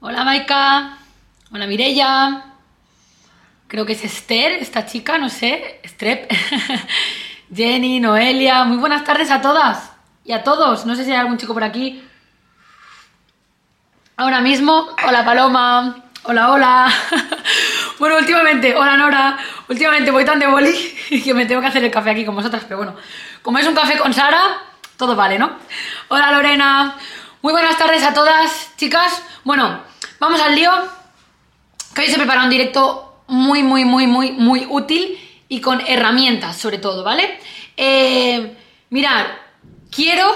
[0.00, 0.96] Hola Maika.
[1.52, 2.44] Hola Mirella.
[3.66, 5.80] Creo que es Esther, esta chica, no sé.
[5.84, 6.30] Strep.
[7.52, 8.62] Jenny, Noelia.
[8.62, 9.90] Muy buenas tardes a todas
[10.24, 10.86] y a todos.
[10.86, 12.00] No sé si hay algún chico por aquí.
[14.16, 14.88] Ahora mismo.
[15.04, 16.04] Hola Paloma.
[16.22, 16.92] Hola, hola.
[17.98, 19.36] bueno, últimamente, hola Nora.
[19.68, 20.72] Últimamente voy tan de boli
[21.24, 22.62] que me tengo que hacer el café aquí con vosotras.
[22.68, 22.94] Pero bueno,
[23.42, 24.60] como es un café con Sara,
[24.96, 25.58] todo vale, ¿no?
[26.06, 26.94] Hola Lorena.
[27.40, 29.22] Muy buenas tardes a todas, chicas.
[29.44, 29.84] Bueno,
[30.18, 30.72] vamos al lío.
[31.94, 36.56] Que hoy se prepara un directo muy, muy, muy, muy, muy útil y con herramientas,
[36.56, 37.38] sobre todo, ¿vale?
[37.76, 38.56] Eh,
[38.90, 39.26] mirad,
[39.88, 40.26] quiero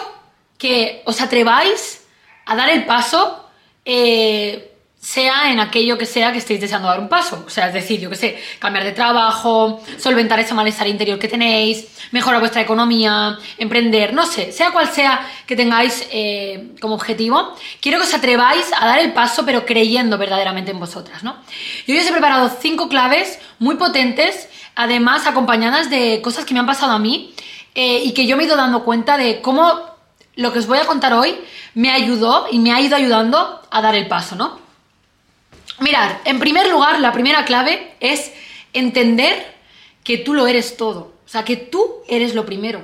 [0.57, 2.07] que os atreváis
[2.47, 3.49] a dar el paso.
[3.85, 4.72] Eh,
[5.03, 7.43] sea en aquello que sea que estéis deseando dar un paso.
[7.45, 11.27] O sea, es decir, yo que sé, cambiar de trabajo, solventar ese malestar interior que
[11.27, 17.53] tenéis, mejorar vuestra economía, emprender, no sé, sea cual sea que tengáis eh, como objetivo,
[17.81, 21.35] quiero que os atreváis a dar el paso, pero creyendo verdaderamente en vosotras, ¿no?
[21.85, 26.67] Yo os he preparado cinco claves muy potentes, además acompañadas de cosas que me han
[26.67, 27.35] pasado a mí
[27.75, 29.81] eh, y que yo me he ido dando cuenta de cómo
[30.37, 31.37] lo que os voy a contar hoy
[31.75, 34.62] me ayudó y me ha ido ayudando a dar el paso, ¿no?
[35.81, 38.33] Mirad, en primer lugar, la primera clave es
[38.73, 39.55] entender
[40.05, 41.13] que tú lo eres todo.
[41.25, 42.83] O sea, que tú eres lo primero.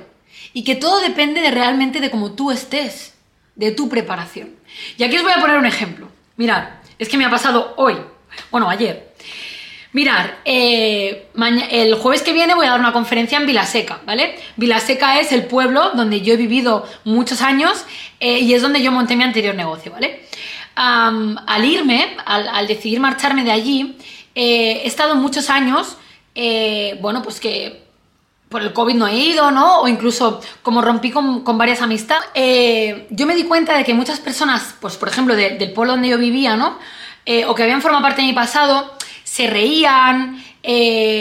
[0.53, 3.13] Y que todo depende de realmente de cómo tú estés,
[3.55, 4.55] de tu preparación.
[4.97, 6.09] Y aquí os voy a poner un ejemplo.
[6.37, 7.95] Mirad, es que me ha pasado hoy,
[8.51, 9.13] bueno, ayer.
[9.91, 11.29] Mirad, eh,
[11.71, 14.35] el jueves que viene voy a dar una conferencia en Vilaseca, ¿vale?
[14.55, 17.85] Vilaseca es el pueblo donde yo he vivido muchos años
[18.19, 20.28] eh, y es donde yo monté mi anterior negocio, ¿vale?
[20.79, 23.97] Al irme, al, decidir marcharme de allí,
[24.33, 25.97] eh, he estado muchos años,
[26.35, 27.83] eh, bueno, pues que
[28.47, 29.81] por el COVID no he ido, ¿no?
[29.81, 34.19] O incluso como rompí con, varias amistades, eh, yo me di cuenta de que muchas
[34.19, 36.77] personas, pues por ejemplo, del pueblo donde yo vivía, ¿no?
[37.47, 38.91] o que habían formado parte de mi pasado,
[39.23, 40.43] se reían,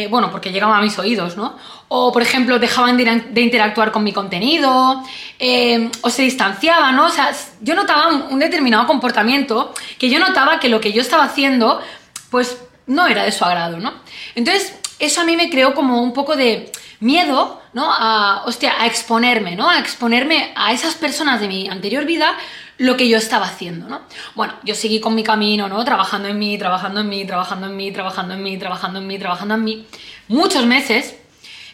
[0.08, 1.58] bueno, porque llegaban a mis oídos, ¿no?
[1.88, 5.02] O por ejemplo dejaban de, interactuar con mi contenido,
[5.38, 7.06] eh, o se distanciaban, ¿no?
[7.06, 11.24] O sea, yo notaba un, determinado comportamiento que yo notaba que lo que yo estaba
[11.24, 11.80] haciendo,
[12.30, 13.94] pues no era de su agrado, ¿no?
[14.34, 17.90] Entonces, eso a mí me creó como un poco de miedo, ¿no?
[17.90, 19.68] A, hostia, a exponerme, ¿no?
[19.70, 22.36] A exponerme a esas personas de mi anterior vida
[22.76, 24.02] lo que yo estaba haciendo, ¿no?
[24.34, 25.84] Bueno, yo seguí con mi camino, ¿no?
[25.84, 29.18] Trabajando en mí, trabajando en mí, trabajando en mí, trabajando en mí, trabajando en mí,
[29.18, 29.86] trabajando en mí,
[30.28, 31.16] muchos meses,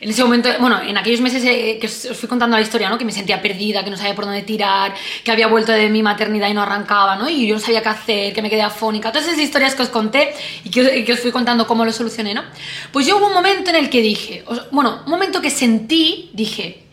[0.05, 2.99] en ese momento, bueno, en aquellos meses eh, que os fui contando la historia, ¿no?
[2.99, 4.95] Que me sentía perdida, que no sabía por dónde tirar,
[5.25, 7.27] que había vuelto de mi maternidad y no arrancaba, ¿no?
[7.27, 9.11] Y yo no sabía qué hacer, que me quedé afónica.
[9.11, 12.43] Todas esas historias que os conté y que, os fui contando cómo lo solucioné, ¿no?
[12.93, 16.85] Pues yo hubo un momento en el que dije, bueno, un momento que sentí, dije,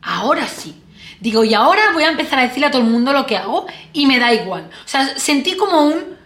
[0.00, 0.74] ahora sí.
[1.20, 3.66] Digo, y ahora voy a empezar a decirle a todo el mundo lo que hago
[3.92, 4.70] y me da igual.
[4.82, 6.16] O sea, sentí como un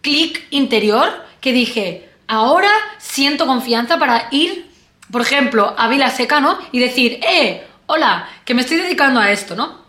[0.00, 4.65] clic interior que dije, ahora siento confianza para ir
[5.10, 6.58] por ejemplo, a Vila Seca, ¿no?
[6.72, 9.86] Y decir, eh, hola, que me estoy dedicando a esto, ¿no?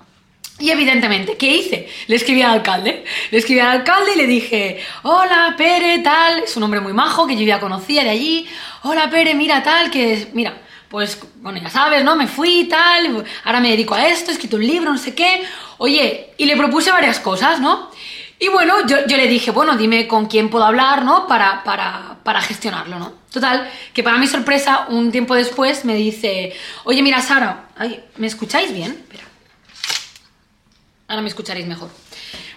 [0.60, 1.88] Y evidentemente, ¿qué hice?
[2.08, 3.04] Le escribí al alcalde.
[3.30, 6.40] Le escribí al alcalde y le dije, hola, Pere, tal.
[6.40, 8.48] Es un hombre muy majo que yo ya conocía de allí.
[8.82, 10.58] Hola, Pere, mira, tal, que, mira,
[10.90, 12.16] pues, bueno, ya sabes, ¿no?
[12.16, 13.24] Me fui, tal.
[13.44, 15.44] Ahora me dedico a esto, he escrito un libro, no sé qué.
[15.78, 17.92] Oye, y le propuse varias cosas, ¿no?
[18.40, 21.28] Y bueno, yo, le dije, bueno, dime con quién puedo hablar, ¿no?
[21.28, 23.14] Para, para, para gestionarlo, ¿no?
[23.32, 26.54] Total, que para mi sorpresa, un tiempo después me dice,
[26.84, 27.70] oye, mira, Sara,
[28.18, 28.92] ¿me escucháis bien?
[28.92, 29.24] Espera.
[31.08, 31.90] Ahora me escucharéis mejor.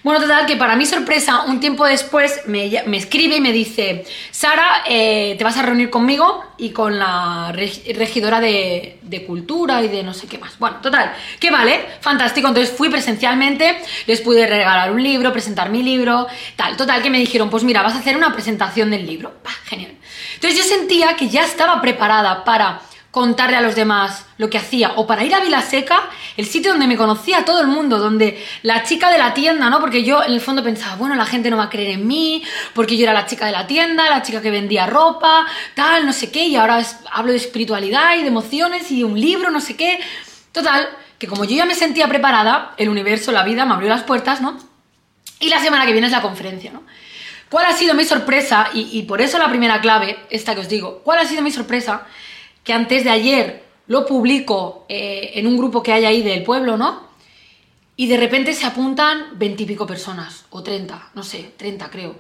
[0.03, 4.83] Bueno, total, que para mi sorpresa, un tiempo después me, escribe y me dice, Sara,
[4.87, 10.15] eh, te vas a reunir conmigo y con la regidora de, cultura y de no
[10.15, 10.59] sé qué más.
[10.59, 12.49] Bueno, total, que vale, fantástico.
[12.49, 16.79] Entonces fui presencialmente, les pude regalar un libro, presentar mi libro, tal.
[16.79, 19.35] Total, que me dijeron, pues mira, vas a hacer una presentación del libro.
[19.67, 19.93] genial.
[20.35, 24.93] Entonces yo sentía que ya estaba preparada para contarle a los demás lo que hacía,
[24.97, 28.85] o para ir a Vilaseca, el sitio donde me conocía todo el mundo, donde la
[28.85, 29.81] chica de la tienda, ¿no?
[29.81, 32.43] Porque yo en el fondo pensaba, bueno, la gente no va a creer en mí,
[32.73, 36.13] porque yo era la chica de la tienda, la chica que vendía ropa, tal, no
[36.13, 36.83] sé qué, y ahora
[37.13, 39.99] hablo de espiritualidad y de emociones y de un libro, no sé qué.
[40.53, 40.89] Total,
[41.19, 44.41] que como yo ya me sentía preparada, el universo, la vida me abrió las puertas,
[44.41, 44.57] ¿no?
[45.41, 46.85] Y la semana que viene es la conferencia, ¿no?
[47.51, 48.69] ¿Cuál ha sido mi sorpresa?
[48.73, 51.51] Y, y por eso la primera clave, esta que os digo, ¿cuál ha sido mi
[51.51, 52.07] sorpresa?
[52.65, 56.77] Que antes de ayer lo publico eh, en un grupo que hay ahí del pueblo,
[56.77, 57.11] ¿no?
[57.97, 62.17] Y de repente se apuntan veintipico personas, o treinta, no sé, treinta creo,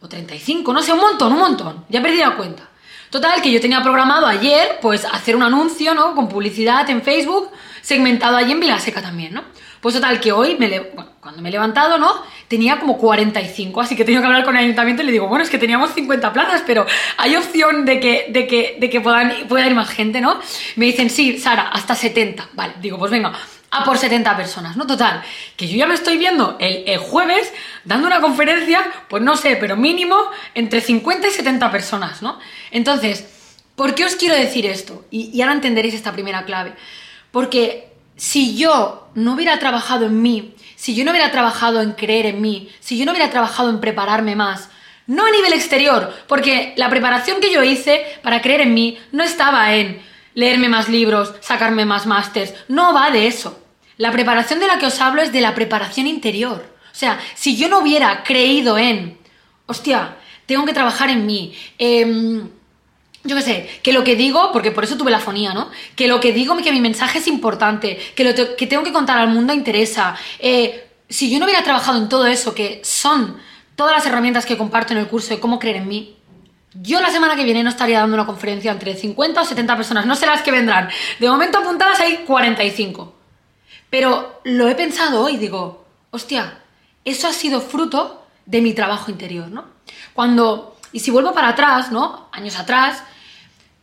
[0.00, 2.68] o treinta y cinco, no sé, un montón, un montón, ya perdí la cuenta.
[3.10, 6.16] Total, que yo tenía programado ayer, pues, hacer un anuncio, ¿no?
[6.16, 7.48] Con publicidad en Facebook,
[7.80, 9.44] segmentado allí en Vilaseca también, ¿no?
[9.84, 10.80] Pues total, que hoy, me
[11.20, 12.10] cuando me he levantado, ¿no?
[12.48, 15.28] Tenía como 45, así que he tenido que hablar con el ayuntamiento y le digo,
[15.28, 16.86] bueno, es que teníamos 50 plazas, pero
[17.18, 20.40] hay opción de que, de que, de que puedan, pueda ir más gente, ¿no?
[20.76, 22.48] Me dicen, sí, Sara, hasta 70.
[22.54, 23.34] Vale, digo, pues venga,
[23.70, 24.86] a por 70 personas, ¿no?
[24.86, 25.22] Total,
[25.54, 27.52] que yo ya me estoy viendo el, jueves
[27.84, 30.16] dando una conferencia, pues no sé, pero mínimo
[30.54, 32.38] entre 50 y 70 personas, ¿no?
[32.70, 33.26] Entonces,
[33.76, 35.04] ¿por qué os quiero decir esto?
[35.10, 36.72] Y ahora entenderéis esta primera clave.
[37.30, 42.26] Porque si yo no hubiera trabajado en mí, si yo no hubiera trabajado en creer
[42.26, 44.68] en mí, si yo no hubiera trabajado en prepararme más,
[45.06, 49.22] no a nivel exterior, porque la preparación que yo hice para creer en mí no
[49.22, 50.00] estaba en
[50.34, 53.60] leerme más libros, sacarme más másters, no va de eso.
[53.96, 56.74] La preparación de la que os hablo es de la preparación interior.
[56.92, 59.18] O sea, si yo no hubiera creído en,
[59.66, 60.16] hostia,
[60.46, 62.48] tengo que trabajar en mí, em,
[63.24, 65.70] yo qué sé, que lo que digo, porque por eso tuve la fonía, ¿no?
[65.96, 69.18] Que lo que digo, que mi mensaje es importante, que lo que tengo que contar
[69.18, 70.14] al mundo interesa.
[70.38, 73.36] Eh, si yo no hubiera trabajado en todo eso, que son
[73.76, 76.16] todas las herramientas que comparto en el curso de cómo creer en mí,
[76.74, 80.06] yo la semana que viene no estaría dando una conferencia entre 50 o 70 personas,
[80.06, 80.90] no sé las que vendrán.
[81.18, 83.14] De momento apuntadas hay 45.
[83.88, 86.58] Pero lo he pensado hoy, digo, hostia,
[87.04, 89.66] eso ha sido fruto de mi trabajo interior, ¿no?
[90.12, 92.28] Cuando, y si vuelvo para atrás, ¿no?
[92.32, 93.04] Años atrás,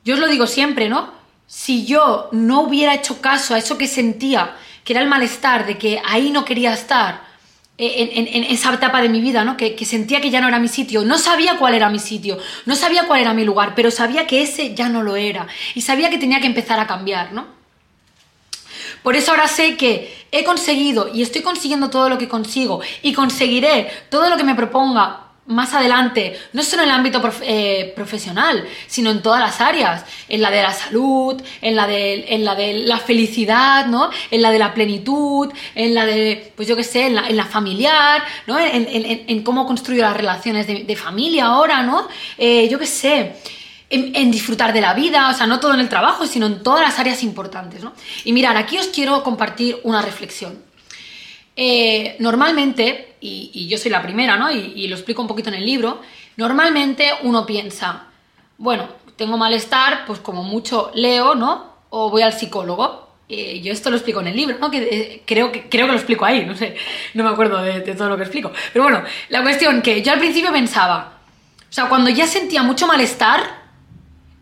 [0.03, 1.11] yo os lo digo siempre, ¿no?
[1.47, 5.77] Si yo no hubiera hecho caso a eso que sentía, que era el malestar, de
[5.77, 7.29] que ahí no quería estar,
[7.77, 9.57] eh, en, esa etapa de mi vida, ¿no?
[9.57, 11.03] Que, que, sentía que ya no era mi sitio.
[11.03, 14.43] No sabía cuál era mi sitio, no sabía cuál era mi lugar, pero sabía que
[14.43, 15.47] ese ya no lo era.
[15.73, 17.47] Y sabía que tenía que empezar a cambiar, ¿no?
[19.03, 23.13] Por eso ahora sé que he conseguido y estoy consiguiendo todo lo que consigo y
[23.13, 28.65] conseguiré todo lo que me proponga más adelante, no solo en el ámbito eh, profesional,
[28.87, 32.55] sino en todas las áreas, en la de la salud, en la de, en la,
[32.55, 34.09] de la felicidad, ¿no?
[34.29, 38.23] En la de la plenitud, en la de, pues yo qué sé, en la, familiar,
[38.47, 38.57] ¿no?
[38.59, 42.07] En, cómo construyo las relaciones de, familia ahora, ¿no?
[42.37, 43.33] Eh, yo qué sé
[43.91, 46.81] en, disfrutar de la vida, o sea, no todo en el trabajo, sino en todas
[46.81, 47.93] las áreas importantes, ¿no?
[48.23, 50.70] Y mirar, aquí os quiero compartir una reflexión.
[51.55, 54.51] Eh, normalmente, y, yo soy la primera, ¿no?
[54.51, 56.01] Y, lo explico un poquito en el libro,
[56.37, 58.07] normalmente uno piensa,
[58.57, 61.75] bueno, tengo malestar, pues como mucho leo, ¿no?
[61.89, 63.09] O voy al psicólogo.
[63.27, 64.69] Eh, yo esto lo explico en el libro, ¿no?
[64.69, 66.75] Que, eh, creo, que creo que lo explico ahí, no sé,
[67.13, 68.51] no me acuerdo de, de todo lo que explico.
[68.73, 71.19] Pero bueno, la cuestión que yo al principio pensaba,
[71.59, 73.61] o sea, cuando ya sentía mucho malestar,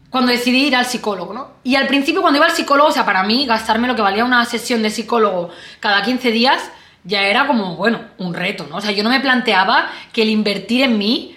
[0.09, 1.51] cuando decidí ir al psicólogo, ¿no?
[1.63, 4.25] Y al principio cuando iba al psicólogo, o sea, para mí gastarme lo que valía
[4.25, 6.71] una sesión de psicólogo cada 15 días
[7.03, 8.77] ya era como, bueno, un reto, ¿no?
[8.77, 11.35] O sea, yo no me planteaba que el invertir en mí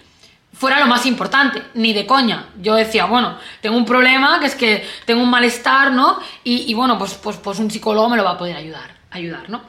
[0.53, 2.47] fuera lo más importante, ni de coña.
[2.61, 6.19] Yo decía, bueno, tengo un problema, que es que tengo un malestar, ¿no?
[6.44, 9.49] Y, y bueno, pues, pues, pues un psicólogo me lo va a poder ayudar, ayudar,
[9.49, 9.62] ¿no?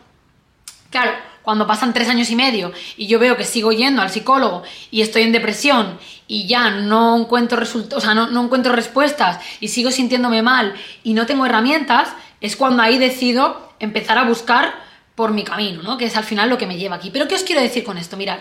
[0.89, 1.13] Claro,
[1.43, 5.01] cuando pasan tres años y medio y yo veo que sigo yendo al psicólogo y
[5.01, 9.91] estoy en depresión y ya no encuentro o sea, no, no, encuentro respuestas y sigo
[9.91, 10.73] sintiéndome mal
[11.03, 12.09] y no tengo herramientas,
[12.41, 14.73] es cuando ahí decido empezar a buscar
[15.15, 15.97] por mi camino, ¿no?
[15.97, 17.09] Que es al final lo que me lleva aquí.
[17.11, 18.17] Pero ¿qué os quiero decir con esto?
[18.17, 18.39] Mirad,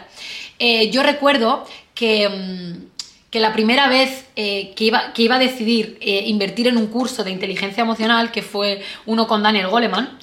[0.58, 5.38] eh, yo recuerdo que, mm, que, la primera vez eh, que, iba, que iba a
[5.38, 10.18] decidir eh, invertir en un curso de inteligencia emocional, que fue uno con Daniel Goleman,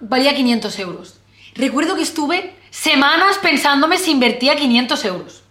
[0.00, 1.14] valía 500 euros.
[1.54, 5.42] Recuerdo que estuve semanas pensándome si invertía 500 euros.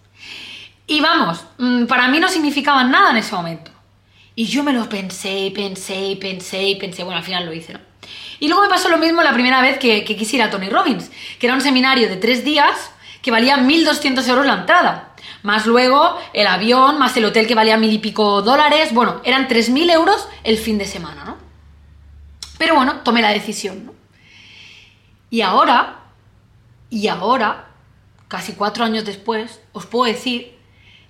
[0.85, 3.71] Y vamos, mm, para mí no significaban nada en ese momento.
[4.35, 7.53] Y yo me lo pensé y pensé y pensé y pensé, bueno, al final lo
[7.53, 7.86] hice, ¿no?
[8.39, 10.69] Y luego me pasó lo mismo la primera vez que, que quise ir a Tony
[10.69, 12.91] Robbins, que era un seminario de tres días
[13.21, 15.13] que valía 1.200 euros la entrada.
[15.43, 18.93] Más luego el avión, más el hotel que valía mil y pico dólares.
[18.93, 21.37] Bueno, eran 3.000 euros el fin de semana, ¿no?
[22.57, 23.93] Pero bueno, tomé la decisión, ¿no?
[25.29, 25.99] Y ahora,
[26.89, 27.67] y ahora,
[28.27, 30.57] casi cuatro años después, os puedo decir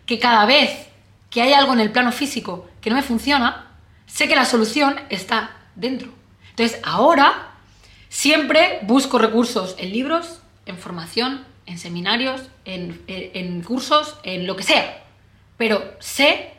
[0.05, 0.88] que cada vez
[1.29, 3.67] que hay algo en el plano físico que no me funciona,
[4.07, 6.16] sé que la solución está dentro.
[6.57, 7.51] Entonces, ahora
[8.09, 15.03] siempre busco recursos en libros, en formación, en seminarios, en, cursos, en lo que sea.
[15.57, 16.51] Pero sé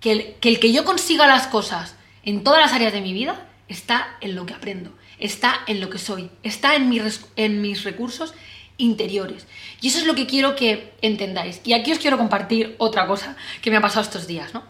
[0.00, 3.12] que el, que el que yo consiga las cosas en todas las áreas de mi
[3.12, 6.92] vida está en lo que aprendo está en lo que soy, está en,
[7.36, 8.34] en mis recursos
[8.76, 9.46] interiores.
[9.80, 11.60] Y eso es lo que quiero que entendáis.
[11.64, 14.64] Y aquí os quiero compartir otra cosa que me ha pasado estos días, ¿no?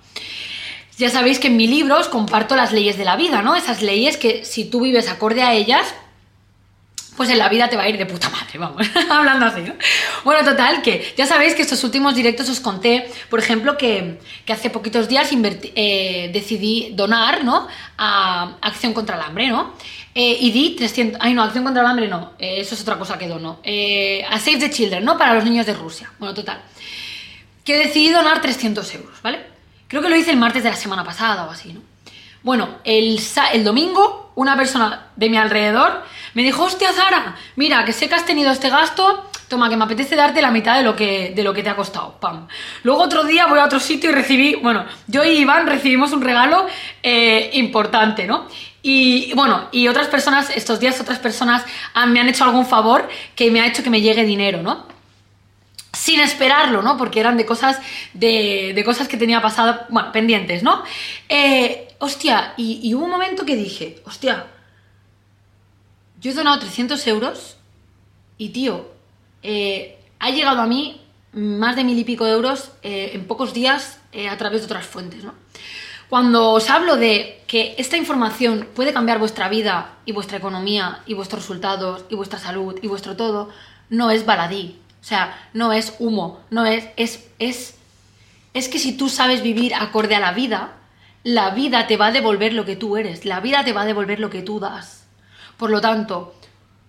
[0.96, 3.56] Ya sabéis que en mi libro os comparto las leyes de la vida, ¿no?
[3.56, 5.92] Esas leyes que si tú vives acorde a ellas,
[7.16, 9.74] pues en la vida te va a ir de puta madre, vamos, hablando así, ¿no?
[10.24, 14.70] Bueno, total, que ya sabéis que estos últimos directos os conté, por ejemplo, que, hace
[14.70, 17.68] poquitos días eh, decidí donar, ¿no?
[17.98, 19.74] A Acción contra el Hambre, ¿no?
[20.14, 21.20] Eh, y di 300...
[21.20, 22.34] Ay, no, Acción contra el Hambre no.
[22.38, 23.60] Eh, eso es otra cosa que dono.
[24.30, 25.18] A Save the Children, ¿no?
[25.18, 26.12] Para los niños de Rusia.
[26.18, 26.60] Bueno, total.
[27.64, 29.53] Que decidí donar 300 euros, ¿vale?
[29.94, 31.80] Creo que lo hice el martes de la semana pasada o así, ¿no?
[32.42, 33.20] Bueno, el,
[33.52, 36.02] el domingo una persona de mi alrededor
[36.34, 39.84] me dijo, hostia Zara, mira, que sé que has tenido este gasto, toma, que me
[39.84, 42.48] apetece darte la mitad de lo que, de lo que te ha costado, pam.
[42.82, 46.22] Luego otro día voy a otro sitio y recibí, bueno, yo y Iván recibimos un
[46.22, 46.66] regalo
[47.00, 48.48] eh, importante, ¿no?
[48.82, 51.64] Y bueno, y otras personas, estos días otras personas
[52.08, 54.92] me han hecho algún favor que me ha hecho que me llegue dinero, ¿no?
[55.94, 56.96] Sin esperarlo, ¿no?
[56.96, 57.80] Porque eran de cosas,
[58.12, 60.82] de, cosas que tenía pasado, pendientes, ¿no?
[61.28, 64.46] Eh, hostia, y, hubo un momento que dije, hostia,
[66.20, 67.56] yo he donado 300 euros
[68.38, 68.90] y, tío,
[69.42, 71.00] eh, ha llegado a mí
[71.32, 73.98] más de mil y pico de euros eh, en pocos días
[74.30, 75.34] a través de otras fuentes, ¿no?
[76.08, 81.14] Cuando os hablo de que esta información puede cambiar vuestra vida y vuestra economía y
[81.14, 83.48] vuestros resultados y vuestra salud y vuestro todo,
[83.88, 87.74] no es baladí, o sea, no es humo, no es, es, es,
[88.54, 90.76] es que si tú sabes vivir acorde a la vida,
[91.24, 93.84] la vida te va a devolver lo que tú eres, la vida te va a
[93.84, 95.04] devolver lo que tú das.
[95.58, 96.34] Por lo tanto,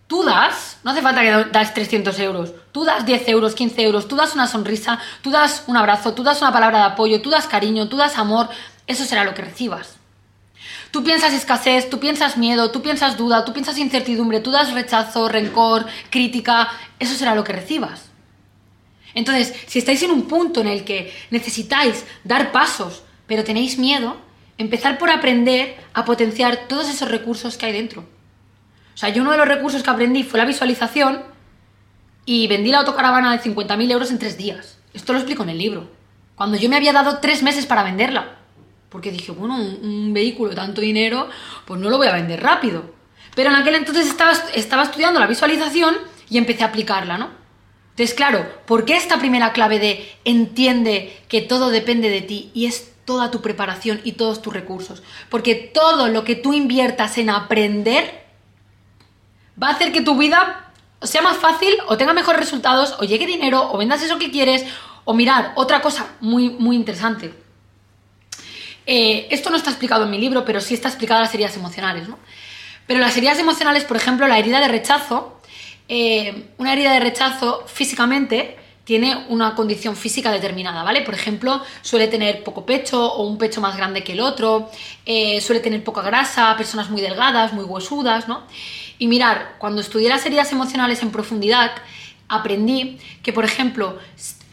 [0.08, 4.08] tú das, no hace falta que das 300 euros, tú das 10 euros, 15 euros,
[4.08, 7.30] tú das una sonrisa, tú das un abrazo, tú das una palabra de apoyo, tú
[7.30, 8.48] das cariño, tú das amor,
[8.88, 9.98] eso será lo que recibas.
[10.92, 15.28] Tú piensas escasez, tú piensas miedo, tú piensas duda, tú piensas incertidumbre, tú das rechazo,
[15.28, 18.05] rencor, crítica, eso será lo que recibas.
[19.16, 24.18] Entonces, si estáis en un punto en el que necesitáis dar pasos, pero tenéis miedo,
[24.58, 28.02] empezar por aprender a potenciar todos esos recursos que hay dentro.
[28.94, 31.24] O sea, yo uno de los recursos que aprendí fue la visualización
[32.26, 34.78] y vendí la autocaravana de 50.000 euros en tres días.
[34.94, 35.90] Esto lo explico en el libro.
[36.36, 38.36] Cuando yo me había dado tres meses para venderla
[38.96, 41.28] porque dije, bueno, un, vehículo de tanto dinero,
[41.66, 42.94] pues no lo voy a vender rápido.
[43.36, 45.98] Pero en aquel entonces estaba, estaba estudiando la visualización
[46.30, 47.30] y empecé a aplicarla, ¿no?
[47.96, 52.66] Entonces, claro, ¿por qué esta primera clave de entiende que todo depende de ti y
[52.66, 55.02] es toda tu preparación y todos tus recursos?
[55.30, 58.26] Porque todo lo que tú inviertas en aprender
[59.62, 63.26] va a hacer que tu vida sea más fácil o tenga mejores resultados o llegue
[63.26, 64.66] dinero o vendas eso que quieres
[65.06, 67.46] o mirar, otra cosa muy, muy interesante
[68.86, 72.08] eh, esto no está explicado en mi libro, pero sí está explicado las heridas emocionales,
[72.08, 72.20] ¿no?
[72.88, 75.35] Pero las heridas emocionales, por ejemplo, la herida de rechazo,
[75.88, 81.02] eh, una herida de rechazo físicamente tiene una condición física determinada, ¿vale?
[81.02, 84.70] Por ejemplo, suele tener poco pecho o un pecho más grande que el otro,
[85.06, 88.44] eh, suele tener poca grasa, personas muy delgadas, muy huesudas, ¿no?
[89.00, 91.72] Y mirar, cuando estudié las heridas emocionales en profundidad,
[92.28, 93.98] aprendí que, por ejemplo,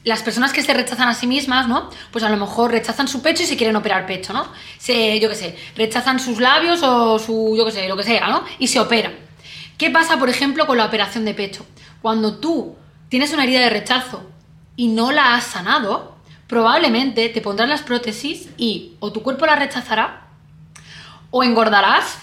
[0.04, 1.90] las personas que se rechazan a sí mismas, ¿no?
[2.10, 4.44] Pues a lo mejor rechazan su pecho y se quieren operar pecho, ¿no?
[4.44, 8.44] Yo qué sé, rechazan sus labios o su, yo qué sé, lo que sea, ¿no?
[8.58, 9.31] Y se operan.
[9.82, 11.66] ¿Qué pasa, por ejemplo, con la operación de pecho?
[12.02, 12.76] Cuando tú
[13.08, 14.30] tienes una herida de rechazo
[14.76, 16.14] y no la has sanado,
[16.46, 20.28] probablemente te pondrás las prótesis y o tu cuerpo la rechazará
[21.32, 22.18] o engordarás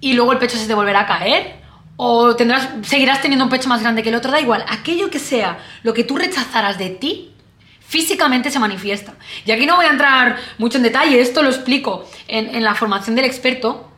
[0.00, 1.60] y luego el pecho se te volverá a caer
[1.94, 5.20] o tendrás, seguirás teniendo un pecho más grande que el otro, da igual, aquello que
[5.20, 7.30] sea lo que tú rechazaras de ti,
[7.78, 9.14] físicamente se manifiesta.
[9.46, 13.14] Y aquí no voy a entrar mucho en detalle, esto lo explico en, la formación
[13.14, 13.89] del experto,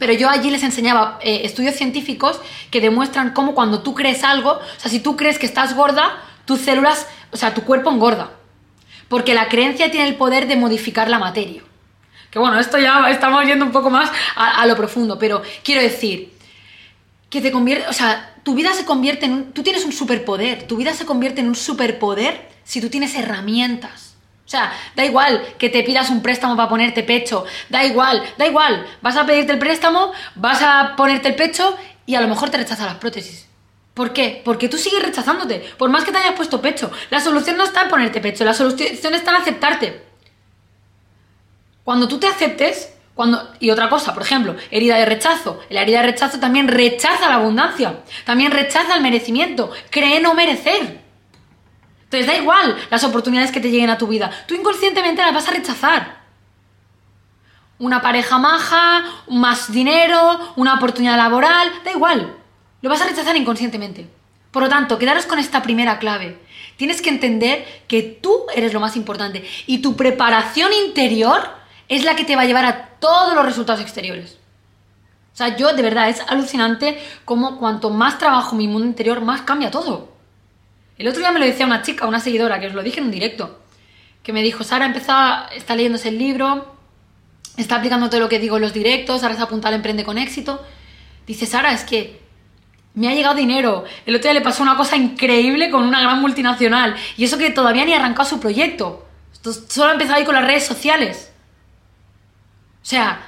[0.00, 2.40] pero yo allí les enseñaba eh, estudios científicos
[2.72, 6.20] que demuestran cómo cuando tú crees algo, o sea, si tú crees que estás gorda,
[6.44, 8.32] tus células, o sea, tu cuerpo engorda.
[9.08, 11.62] Porque la creencia tiene el poder de modificar la materia.
[12.32, 16.32] Que bueno, esto ya estamos yendo un poco más a lo profundo, pero quiero decir,
[17.30, 20.66] que te convierte, o sea, tu vida se convierte en un, tú tienes un superpoder,
[20.66, 24.09] tu vida se convierte en un superpoder si tú tienes herramientas.
[24.50, 28.48] O sea, da igual que te pidas un préstamo para ponerte pecho, da igual, da
[28.48, 32.50] igual, vas a pedirte el préstamo, vas a ponerte el pecho y a lo mejor
[32.50, 33.46] te rechazan las prótesis.
[33.94, 34.42] ¿Por qué?
[34.44, 36.90] Porque tú sigues rechazándote, por más que te hayas puesto pecho.
[37.10, 40.02] La solución no está en ponerte pecho, la solución está en aceptarte.
[41.84, 42.92] Cuando tú te aceptes,
[43.60, 45.60] y otra cosa, por ejemplo, herida de rechazo.
[45.68, 51.08] La herida de rechazo también rechaza la abundancia, también rechaza el merecimiento, cree no merecer.
[52.10, 55.46] Entonces da igual las oportunidades que te lleguen a tu vida, tú inconscientemente las vas
[55.46, 56.20] a rechazar.
[57.78, 62.34] Una pareja maja, más dinero, una oportunidad laboral, da igual,
[62.82, 64.08] lo vas a rechazar inconscientemente.
[64.50, 66.36] Por lo tanto, quedaros con esta primera clave.
[66.76, 71.48] Tienes que entender que tú eres lo más importante y tu preparación interior
[71.88, 74.36] es la que te va a llevar a todos los resultados exteriores.
[75.32, 79.42] O sea, yo de verdad es alucinante cómo cuanto más trabajo mi mundo interior, más
[79.42, 80.09] cambia todo.
[81.00, 83.06] El otro día me lo decía una chica, una seguidora, que os lo dije en
[83.06, 83.58] un directo,
[84.22, 86.76] que me dijo, Sara, empezado, leyendo leyéndose el libro,
[87.56, 90.18] está aplicando todo lo que digo en los directos, ahora se apunta al Emprende con
[90.18, 90.62] éxito.
[91.26, 92.20] Dice, Sara, es que
[92.92, 93.84] me ha llegado dinero.
[94.04, 96.94] El otro día le pasó una cosa increíble con una gran multinacional.
[97.16, 99.08] Y eso que todavía ni ha arrancado su proyecto.
[99.68, 101.32] Solo ha empezado ahí con las redes sociales.
[102.82, 103.22] O sea,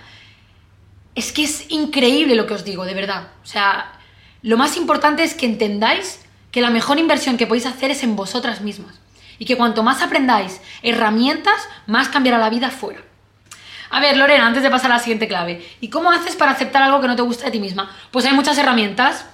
[1.15, 3.29] es que es increíble lo que os digo, de verdad.
[3.43, 3.99] O sea,
[4.43, 6.19] lo más importante es que entendáis
[6.53, 8.95] que la mejor inversión que podéis hacer es en vosotras mismas.
[9.39, 13.01] Y que cuanto más aprendáis herramientas, más cambiará la vida fuera.
[13.91, 16.83] A ver, Lorena, antes de pasar a la siguiente clave, ¿y cómo haces para aceptar
[16.83, 17.95] algo que no te gusta de ti misma?
[18.11, 19.27] Pues hay muchas herramientas.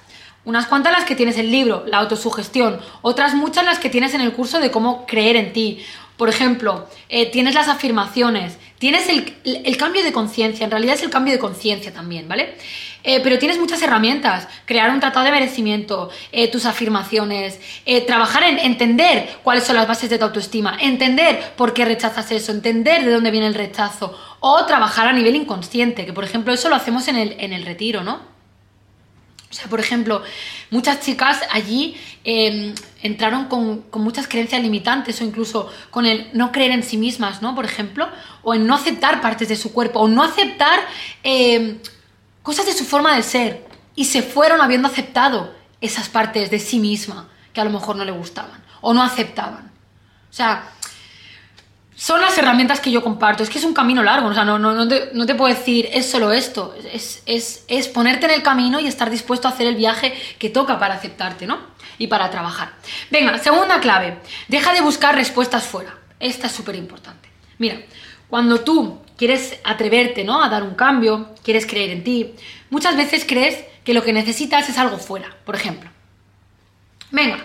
[0.44, 4.14] Unas cuantas las que tienes en el libro, la autosugestión, otras muchas las que tienes
[4.14, 5.84] en el curso de cómo creer en ti.
[6.16, 11.10] Por ejemplo, eh, tienes las afirmaciones, tienes el, cambio de conciencia, en realidad es el
[11.10, 12.56] cambio de conciencia también, ¿vale?
[13.04, 17.60] Eh, pero tienes muchas herramientas, crear un tratado de merecimiento, eh, tus afirmaciones,
[18.06, 22.52] trabajar en entender cuáles son las bases de tu autoestima, entender por qué rechazas eso,
[22.52, 26.68] entender de dónde viene el rechazo, o trabajar a nivel inconsciente, que por ejemplo eso
[26.68, 28.38] lo hacemos en el, en el retiro, ¿no?
[29.50, 30.22] O sea, por ejemplo,
[30.70, 36.72] muchas chicas allí em, entraron con, muchas creencias limitantes o incluso con el no creer
[36.72, 37.54] en sí mismas, ¿no?
[37.54, 38.08] Por ejemplo,
[38.42, 40.80] o en no aceptar partes de su cuerpo, o no aceptar
[41.22, 41.78] em,
[42.48, 43.66] cosas de su forma de ser.
[43.94, 48.06] Y se fueron habiendo aceptado esas partes de sí misma que a lo mejor no
[48.06, 49.70] le gustaban o no aceptaban.
[50.30, 50.70] O sea,
[51.94, 53.42] son las herramientas que yo comparto.
[53.42, 56.32] Es que es un camino largo, o sea, no, no, te, puedo decir es solo
[56.32, 56.74] esto.
[56.90, 60.78] Es, es, ponerte en el camino y estar dispuesto a hacer el viaje que toca
[60.78, 61.58] para aceptarte, ¿no?
[61.98, 62.72] Y para trabajar.
[63.10, 64.20] Venga, segunda clave.
[64.48, 65.94] Deja de buscar respuestas fuera.
[66.18, 67.28] Esta es súper importante.
[67.58, 67.76] Mira,
[68.30, 70.42] cuando tú quieres atreverte, ¿no?
[70.42, 72.34] A dar un cambio, quieres creer en ti,
[72.70, 75.36] muchas veces crees que lo que necesitas es algo fuera.
[75.44, 75.90] Por ejemplo,
[77.10, 77.44] venga,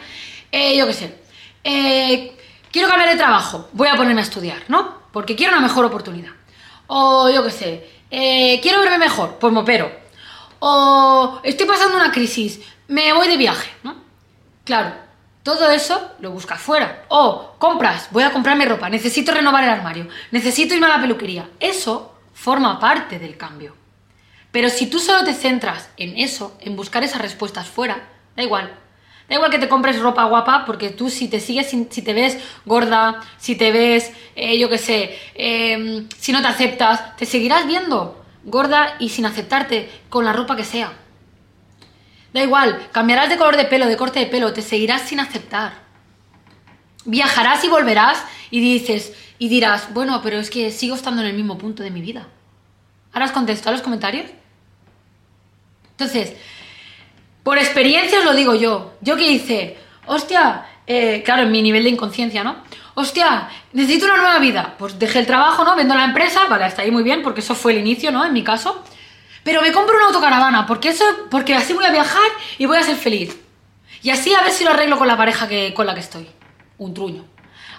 [0.52, 1.16] eh, yo qué sé.
[1.64, 2.38] Eh,
[2.72, 5.04] quiero cambiar de trabajo, voy a ponerme a estudiar, ¿no?
[5.12, 6.32] Porque quiero una mejor oportunidad.
[6.88, 9.92] O yo qué sé, eh, quiero verme mejor, pues me opero.
[10.60, 13.96] O estoy pasando una crisis, me voy de viaje, ¿no?
[14.64, 14.94] Claro,
[15.44, 17.06] todo eso lo buscas fuera.
[17.10, 21.50] O compras, voy a comprarme ropa, necesito renovar el armario, necesito irme a la peluquería.
[21.60, 23.76] Eso forma parte del cambio.
[24.52, 28.72] Pero si tú solo te centras en eso, en buscar esas respuestas fuera, da igual,
[29.28, 32.38] Da igual que te compres ropa guapa, porque tú si te sigues, si te ves
[32.66, 37.66] gorda, si te ves, eh, yo qué sé, em, si no te aceptas, te seguirás
[37.66, 40.92] viendo gorda y sin aceptarte con la ropa que sea.
[42.34, 45.74] Da igual, cambiarás de color de pelo, de corte de pelo, te seguirás sin aceptar.
[47.06, 51.36] Viajarás y volverás y dices, y dirás, bueno, pero es que sigo estando en el
[51.36, 52.28] mismo punto de mi vida.
[53.14, 54.26] ¿Ahora os contesto a los comentarios?
[55.92, 56.34] Entonces,
[57.44, 58.94] por experiencia os lo digo yo.
[59.02, 62.56] Yo que hice, hostia, eh, claro, en mi nivel de inconsciencia, ¿no?
[62.96, 64.76] Hostia, necesito una nueva vida.
[64.80, 65.76] Pues dejé el trabajo, ¿no?
[65.76, 68.26] Vendo la empresa, vale, hasta ahí muy bien, porque eso fue el inicio, ¿no?
[68.26, 68.84] En mi caso.
[69.44, 72.84] Pero me compro una autocaravana, porque eso, porque así voy a viajar y voy a
[72.84, 73.38] ser feliz.
[74.02, 76.30] Y así a ver si lo arreglo con la pareja que, con la que estoy.
[76.78, 77.26] Un truño.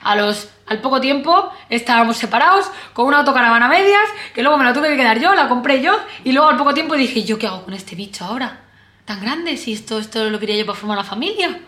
[0.03, 4.73] A los, al poco tiempo estábamos separados con una autocaravana medias, que luego me la
[4.73, 7.47] tuve que quedar yo, la compré yo, y luego al poco tiempo dije, ¿yo qué
[7.47, 8.65] hago con este bicho ahora?
[9.05, 11.61] tan grande si esto, esto lo quería yo para formar una familia.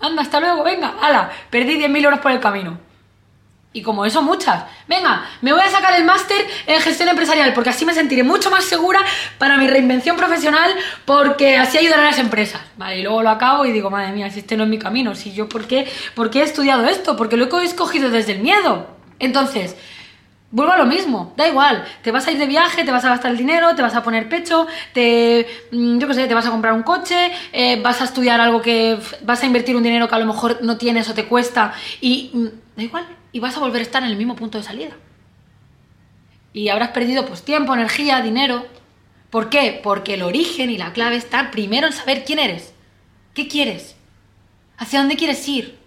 [0.00, 2.78] Anda, hasta luego, venga, ala, perdí 10.000 euros por el camino.
[3.74, 4.64] Y como eso, muchas.
[4.86, 8.50] Venga, me voy a sacar el máster en gestión empresarial porque así me sentiré mucho
[8.50, 9.00] más segura
[9.38, 10.70] para mi reinvención profesional
[11.06, 12.60] porque así ayudaré a las empresas.
[12.76, 15.14] Vale, y luego lo acabo y digo, madre mía, si este no es mi camino,
[15.14, 17.16] si yo, ¿por qué, ¿por qué he estudiado esto?
[17.16, 18.88] Porque lo he escogido desde el miedo.
[19.18, 19.76] Entonces,
[20.52, 23.08] Vuelvo a lo mismo, da igual, te vas a ir de viaje, te vas a
[23.08, 26.46] gastar el dinero, te vas a poner pecho, te, mm, yo qué sé, te vas
[26.46, 30.08] a comprar un coche, eh, vas a estudiar algo que vas a invertir un dinero
[30.08, 33.56] que a lo mejor no tienes o te cuesta y mm, da igual, y vas
[33.56, 34.92] a volver a estar en el mismo punto de salida.
[36.52, 38.66] Y habrás perdido pues tiempo, energía, dinero.
[39.30, 39.80] ¿Por qué?
[39.82, 42.74] Porque el origen y la clave está primero en saber quién eres,
[43.34, 43.96] qué quieres,
[44.76, 45.78] hacia dónde quieres ir.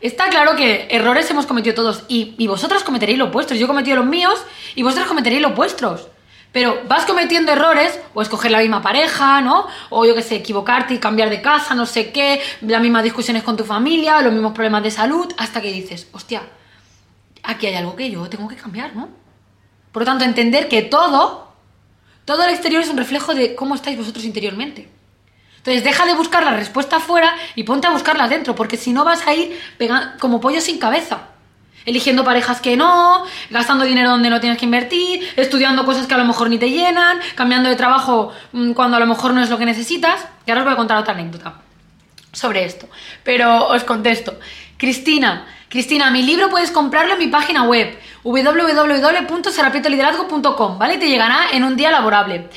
[0.00, 3.58] Está claro que errores hemos cometido todos y, vosotras cometeréis los vuestros.
[3.58, 4.40] Yo he cometido los míos
[4.74, 6.08] y vosotras cometeréis los vuestros.
[6.52, 9.66] Pero vas cometiendo errores, o escoger la misma pareja, ¿no?
[9.90, 13.42] O yo qué sé, equivocarte y cambiar de casa, no sé qué, las mismas discusiones
[13.42, 16.42] con tu familia, los mismos problemas de salud, hasta que dices, hostia,
[17.42, 19.08] aquí hay algo que yo tengo que cambiar, ¿no?
[19.92, 21.52] Por lo tanto, entender que todo,
[22.24, 24.88] todo el exterior es un reflejo de cómo estáis vosotros interiormente.
[25.58, 29.04] Entonces deja de buscar la respuesta afuera y ponte a buscarla dentro, porque si no
[29.04, 29.60] vas a ir
[30.18, 31.27] como pollo sin cabeza.
[31.88, 36.18] Eligiendo parejas que no, gastando dinero donde no tienes que invertir, estudiando cosas que a
[36.18, 39.48] lo mejor ni te llenan, cambiando de trabajo mm, cuando a lo mejor no es
[39.48, 40.20] lo que necesitas.
[40.44, 41.54] Y ahora os voy a contar otra anécdota
[42.30, 42.90] sobre esto.
[43.24, 44.38] Pero os contesto.
[44.76, 50.98] Cristina, Cristina, mi libro puedes comprarlo en mi página web www.serapietoliderazgo.com, ¿vale?
[50.98, 52.50] Te llegará en un día laborable.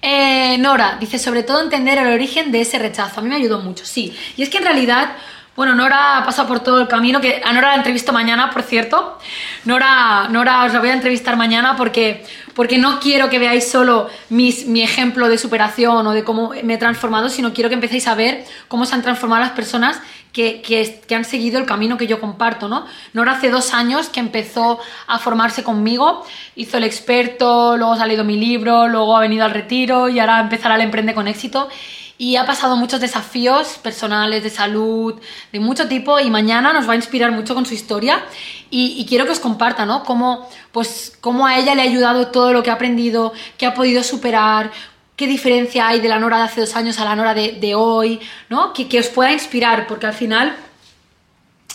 [0.00, 3.20] Eh, Nora dice, sobre todo entender el origen de ese rechazo.
[3.20, 4.12] A mí me ayudó mucho, sí.
[4.36, 5.12] Y es que en realidad
[5.54, 8.62] bueno, Nora ha pasado por todo el camino, que a Nora la entrevisto mañana, por
[8.62, 9.18] cierto.
[9.66, 14.08] Nora, Nora os la voy a entrevistar mañana porque, porque no quiero que veáis solo
[14.30, 18.08] mis, mi ejemplo de superación o de cómo me he transformado, sino quiero que empecéis
[18.08, 20.00] a ver cómo se han transformado las personas
[20.32, 22.86] que, que, que, han seguido el camino que yo comparto, ¿no?
[23.12, 26.24] Nora hace dos años que empezó a formarse conmigo,
[26.56, 30.40] hizo el experto, luego ha salido mi libro, luego ha venido al retiro y ahora
[30.40, 31.68] empezará el Emprende con éxito
[32.22, 36.92] y ha pasado muchos desafíos personales, de salud, de mucho tipo y mañana nos va
[36.92, 38.22] a inspirar mucho con su historia
[38.70, 40.04] y, quiero que os comparta, ¿no?
[40.04, 43.74] Cómo, pues, cómo a ella le ha ayudado todo lo que ha aprendido, que ha
[43.74, 44.70] podido superar,
[45.16, 48.20] qué diferencia hay de la Nora de hace dos años a la Nora de, hoy,
[48.48, 48.72] ¿no?
[48.72, 50.54] Que os pueda inspirar porque al final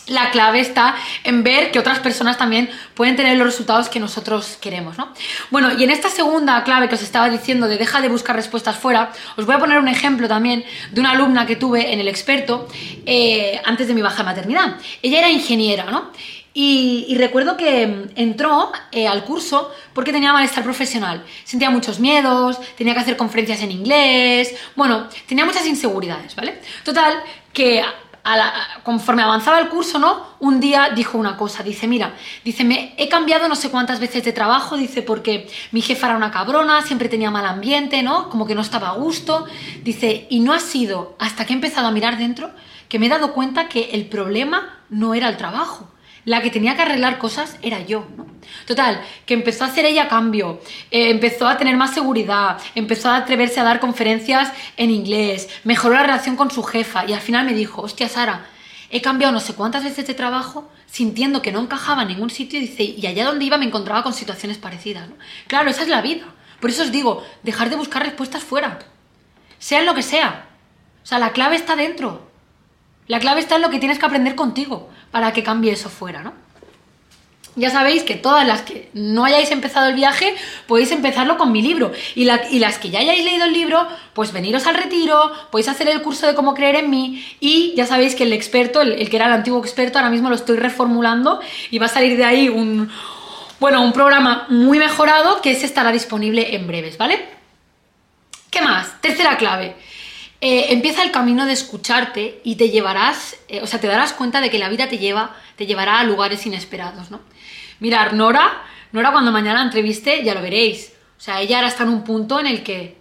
[0.08, 4.58] la clave está en ver que otras personas también pueden tener los resultados que nosotros
[4.60, 5.13] queremos, ¿no?
[5.52, 8.78] Bueno, y en esta segunda clave que os estaba diciendo de deja de buscar respuestas
[8.78, 12.08] fuera, os voy a poner un ejemplo también de una alumna que tuve en el
[12.08, 12.67] experto
[13.06, 14.78] eh, antes de mi baja maternidad.
[15.02, 16.12] Ella era ingeniera, ¿no?
[16.60, 21.24] Y, recuerdo que entró eh, al curso porque tenía malestar profesional.
[21.43, 26.60] Sentía muchos miedos, tenía que hacer conferencias en inglés, bueno, tenía muchas inseguridades, ¿vale?
[26.84, 27.22] Total,
[27.54, 27.84] que
[28.84, 30.26] conforme avanzaba el curso, ¿no?
[30.40, 32.13] Un día dijo una cosa, dice, mira,
[32.44, 36.18] dice, me he cambiado no sé cuántas veces de trabajo, dice, porque mi jefa era
[36.18, 38.30] una cabrona, siempre tenía mal ambiente, ¿no?
[38.30, 39.46] Como que no estaba a gusto,
[39.84, 42.52] dice, y no ha sido hasta que he empezado a mirar dentro
[42.90, 45.90] que me he dado cuenta que el problema no era el trabajo,
[46.28, 48.28] la que tenía que arreglar cosas era yo, ¿no?
[48.66, 50.60] Total, que empezó a hacer ella cambio,
[50.92, 55.96] eh, empezó a tener más seguridad, empezó a atreverse a dar conferencias en inglés, mejoró
[55.96, 58.46] la relación con su jefa y al final me dijo, hostia Sara,
[58.90, 62.60] he cambiado no sé cuántas veces de trabajo sintiendo que no encajaba en ningún sitio
[62.60, 65.16] y allá donde iba me encontraba con situaciones parecidas, ¿no?
[65.48, 66.26] Claro, esa es la vida.
[66.60, 68.80] Por eso os digo, dejar de buscar respuestas fuera,
[69.60, 70.50] sea lo que sea.
[71.06, 72.28] O sea, la clave está dentro.
[73.08, 76.21] La clave está en lo que tienes que aprender contigo para que cambie eso fuera,
[76.21, 76.32] ¿no?
[77.56, 80.36] Ya sabéis que todas las que no hayáis empezado el viaje,
[80.67, 81.91] podéis empezarlo con mi libro.
[82.13, 86.03] Y, las que ya hayáis leído el libro, pues veniros al retiro, podéis hacer el
[86.03, 87.25] curso de cómo creer en mí.
[87.39, 90.36] Y ya sabéis que el experto, el, que era el antiguo experto, ahora mismo lo
[90.36, 91.39] estoy reformulando
[91.71, 92.91] y va a salir de ahí un,
[93.60, 97.25] bueno, un programa muy mejorado que ese estará disponible en breves, ¿vale?
[98.51, 99.01] ¿Qué más?
[99.01, 99.75] Tercera clave.
[100.39, 104.39] Eh, empieza el camino de escucharte y te llevarás, eh, o sea, te darás cuenta
[104.39, 107.21] de que la vida te lleva, te llevará a lugares inesperados, ¿no?
[107.80, 110.93] Mirar, Nora, Nora cuando mañana entreviste, ya lo veréis.
[111.17, 112.97] O sea, ella ahora está en un punto en el que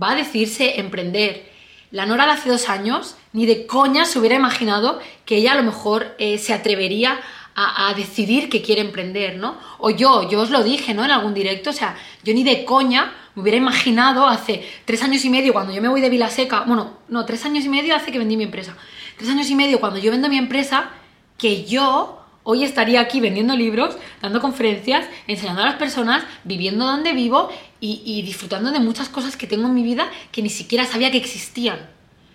[0.00, 1.50] va a decirse emprender.
[1.90, 5.56] La Nora de hace dos años ni de coña se hubiera imaginado que ella a
[5.56, 7.20] lo mejor eh, se atrevería
[7.58, 9.56] a, decidir que quiere emprender, ¿no?
[9.78, 11.04] O yo, yo os lo dije, ¿no?
[11.06, 15.24] En algún directo, o sea, yo ni de coña me hubiera imaginado hace tres años
[15.24, 18.12] y medio, cuando yo me voy de Vilaseca, bueno, no, tres años y medio hace
[18.12, 18.76] que vendí mi empresa.
[19.16, 20.90] Tres años y medio cuando yo vendo mi empresa,
[21.38, 27.14] que yo hoy estaría aquí vendiendo libros, dando conferencias, enseñando a las personas, viviendo donde
[27.14, 27.48] vivo
[27.80, 31.10] y, y disfrutando de muchas cosas que tengo en mi vida que ni siquiera sabía
[31.10, 31.78] que existían.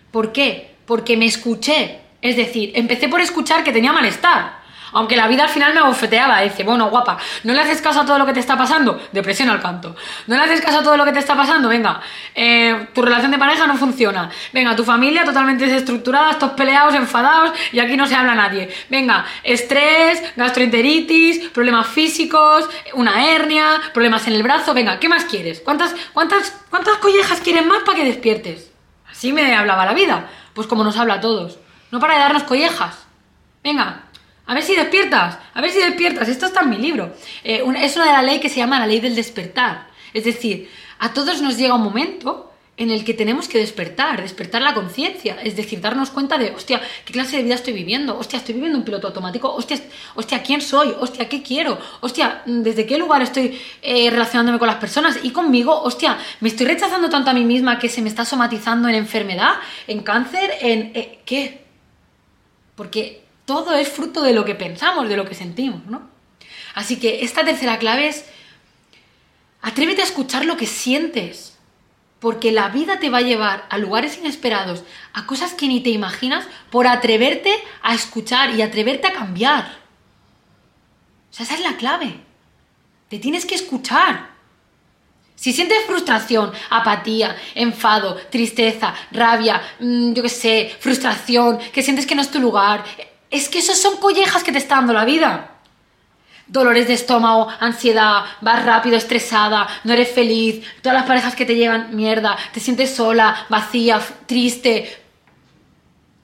[0.09, 0.75] ¿Por qué?
[0.87, 1.99] Porque me escuché.
[2.23, 4.60] Es decir, empecé por escuchar que tenía malestar.
[4.93, 8.05] Aunque la vida al final me abofeteaba, dice, bueno, guapa, no le haces caso a
[8.05, 9.95] todo lo que te está pasando, depresión al canto.
[10.27, 12.01] No le haces caso a todo lo que te está pasando, venga,
[12.35, 14.29] eh, tu relación de pareja no funciona.
[14.53, 18.69] Venga, tu familia totalmente desestructurada, estos peleados, enfadados y aquí no se habla nadie.
[18.89, 25.61] Venga, estrés, gastroenteritis, problemas físicos, una hernia, problemas en el brazo, venga, ¿qué más quieres?
[25.61, 28.71] ¿Cuántas, cuántas, cuántas collejas quieres más para que despiertes?
[29.09, 31.59] Así me hablaba la vida, pues como nos habla a todos.
[31.91, 33.05] No para de darnos collejas.
[33.63, 34.03] Venga,
[34.45, 36.27] a ver si despiertas, a ver si despiertas.
[36.27, 37.13] Esto está en mi libro.
[37.43, 39.87] Eh, es una de la ley que se llama la ley del despertar.
[40.13, 44.61] Es decir, a todos nos llega un momento en el que tenemos que despertar, despertar
[44.61, 48.17] la conciencia, es decir, darnos cuenta de, hostia, ¿qué clase de vida estoy viviendo?
[48.17, 49.79] Hostia, estoy viviendo un piloto automático, hostia,
[50.15, 50.95] hostia ¿quién soy?
[50.99, 51.77] Hostia, ¿qué quiero?
[51.99, 55.19] Hostia, ¿desde qué lugar estoy eh, relacionándome con las personas?
[55.21, 58.89] Y conmigo, hostia, ¿me estoy rechazando tanto a mí misma que se me está somatizando
[58.89, 60.91] en enfermedad, en cáncer, en...
[60.95, 61.61] Eh, ¿Qué?
[62.75, 63.20] Porque
[63.51, 66.09] todo es fruto de lo que pensamos, de lo que sentimos, ¿no?
[66.73, 68.23] Así que esta tercera clave es
[69.61, 71.57] atrévete a escuchar lo que sientes,
[72.21, 75.89] porque la vida te va a llevar a lugares inesperados, a cosas que ni te
[75.89, 79.79] imaginas, por atreverte a escuchar y atreverte a cambiar.
[81.29, 82.21] O sea, esa es la clave.
[83.09, 84.31] Te tienes que escuchar.
[85.35, 92.15] Si sientes frustración, apatía, enfado, tristeza, rabia, mm, yo qué sé, frustración, que sientes que
[92.15, 92.85] no es tu lugar,
[93.31, 95.47] es que esas son collejas que te está dando la vida.
[96.47, 101.55] dolores de estómago, ansiedad, vas rápido, estresada, no eres feliz, todas las parejas que te
[101.55, 105.01] llevan, mierda, te sientes sola, vacía, triste.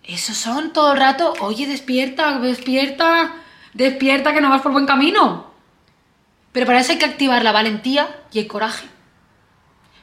[0.03, 3.35] Esos son todo el rato, oye, despierta, despierta,
[3.73, 5.47] despierta que no vas por buen camino.
[6.51, 8.85] Pero para eso hay que activar la valentía y el coraje.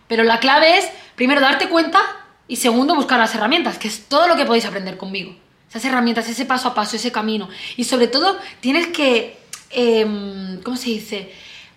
[0.09, 2.01] Pero la clave es, primero, darte cuenta
[2.49, 5.44] y segundo, buscar las herramientas, que es todo lo que podéis aprender conmigo.
[5.75, 7.49] Esas herramientas, ese paso a paso, ese camino.
[7.77, 9.37] Y sobre todo, tienes que,
[9.71, 11.33] em, ¿cómo se dice?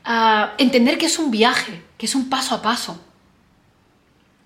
[0.05, 3.01] Ah, entender que es un viaje, que es un paso a paso.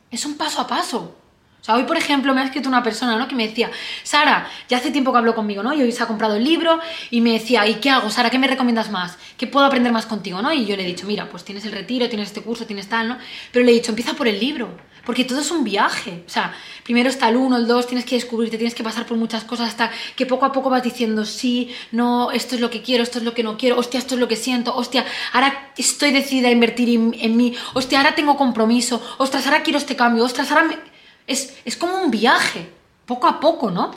[0.10, 1.18] Es un paso a paso.
[1.62, 3.28] O sea, hoy, por ejemplo, me ha escrito una persona, ¿no?
[3.28, 3.70] Que me decía,
[4.02, 5.72] Sara, ya hace tiempo que habló conmigo, ¿no?
[5.74, 6.80] Y hoy se ha comprado el libro
[7.12, 8.32] y me decía, ¿y qué hago, Sara?
[8.32, 9.20] ¿Qué me recomiendas más?
[9.38, 10.52] ¿Qué puedo aprender más contigo, no?
[10.52, 13.10] Y yo le he dicho, mira, pues tienes el retiro, tienes este curso, tienes tal,
[13.10, 13.18] ¿no?
[13.52, 16.24] Pero le he dicho, empieza por el libro, porque todo es un viaje.
[16.26, 16.52] O sea,
[16.84, 19.70] primero está el uno, el dos, tienes que descubrirte, tienes que pasar por muchas cosas
[19.70, 23.20] hasta que poco a poco vas diciendo, sí, no, esto es lo que quiero, esto
[23.20, 26.48] es lo que no quiero, hostia, esto es lo que siento, hostia, ahora estoy decidida
[26.48, 30.50] a invertir en, en mí, hostia, ahora tengo compromiso, ostras, ahora quiero este cambio, ostras,
[30.50, 30.91] ahora me
[31.32, 32.70] es, como un viaje,
[33.06, 33.92] poco a poco, ¿no?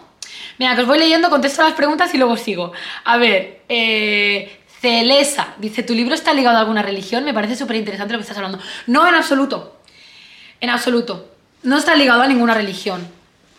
[0.59, 2.73] Mira, que os voy leyendo, contesto las preguntas y luego sigo.
[3.05, 7.25] A ver, eh, Celesa dice, ¿tu libro está ligado a alguna religión?
[7.25, 8.59] Me parece súper interesante lo que estás hablando.
[8.87, 9.81] No, en absoluto.
[10.61, 11.31] En absoluto.
[11.63, 13.07] No está ligado a ninguna religión.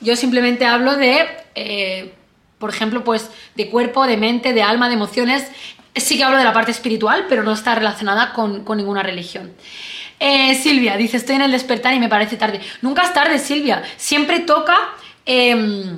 [0.01, 2.13] Yo simplemente hablo de, eh,
[2.59, 5.47] por ejemplo, pues de cuerpo, de mente, de alma, de emociones.
[5.95, 9.53] Sí que hablo de la parte espiritual, pero no está relacionada con, con ninguna religión.
[10.19, 12.61] Eh, Silvia dice, estoy en el despertar y me parece tarde.
[12.81, 13.83] Nunca es tarde, Silvia.
[13.97, 14.77] Siempre toca...
[15.25, 15.97] Em,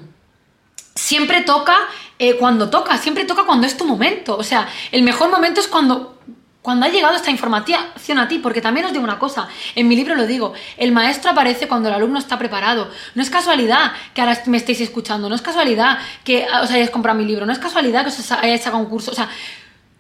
[0.98, 1.76] siempre toca
[2.20, 4.36] eh, cuando toca, siempre toca cuando es tu momento.
[4.36, 6.20] O sea, el mejor momento es cuando,
[6.62, 9.96] cuando ha llegado esta información a ti, porque también os digo una cosa, en mi
[9.96, 12.90] libro lo digo, el maestro aparece cuando el alumno está preparado.
[13.16, 17.18] No es casualidad que ahora me estéis escuchando, no es casualidad que os hayáis comprado
[17.18, 19.12] mi libro, no es casualidad que os hayáis sacado un curso.
[19.12, 19.30] O sea,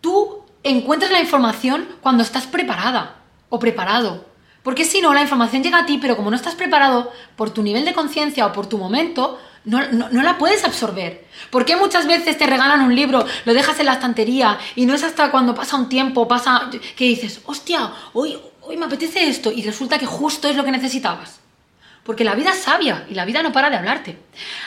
[0.01, 3.13] tú encuentras la información cuando estás preparada
[3.49, 4.25] o preparado.
[4.63, 7.63] Porque si no, la información llega a ti, pero como no estás preparado por tu
[7.63, 9.81] nivel de conciencia o por tu momento, no,
[10.23, 11.25] la puedes absorber.
[11.49, 14.93] ¿Por qué muchas veces te regalan un libro, lo dejas en la estantería y no
[14.93, 19.51] es hasta cuando pasa un tiempo, pasa que dices, hostia, hoy, hoy me apetece esto
[19.51, 21.39] y resulta que justo es lo que necesitabas?
[22.03, 24.17] Porque la vida es sabia y la vida no para de hablarte.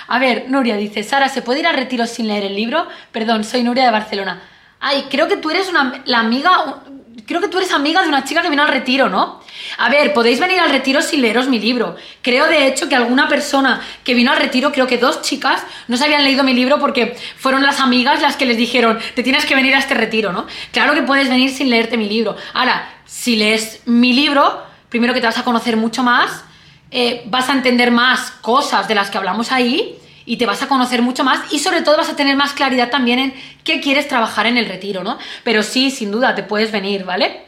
[0.09, 2.87] A ver, Nuria dice, Sara, ¿se puede ir a retiro sin leer el libro?
[3.13, 4.43] Perdón, soy Nuria de Barcelona.
[4.79, 6.83] Ay, creo que tú eres una, la amiga,
[7.27, 9.41] creo que tú eres amiga de una chica que vino al retiro, ¿no?
[9.79, 11.97] A ver, podéis venir al retiro sin leeros mi libro.
[12.23, 15.97] Creo de hecho que alguna persona que vino al retiro, creo que dos chicas, no
[15.97, 19.47] se habían leído mi libro porque fueron las amigas las que les dijeron, te tienes
[19.47, 20.47] que venir a este retiro, ¿no?
[20.73, 22.37] Claro que puedes venir sin leerte mi libro.
[22.53, 26.45] Ahora, si lees mi libro, primero que te vas a conocer mucho más,
[26.91, 29.97] eh, vas a entender más cosas de las que hablamos ahí
[30.31, 32.89] y te vas a conocer mucho más y sobre todo vas a tener más claridad
[32.89, 35.19] también en qué quieres trabajar en el retiro, ¿no?
[35.43, 37.41] Pero sí, sin duda, te puedes venir, ¿vale?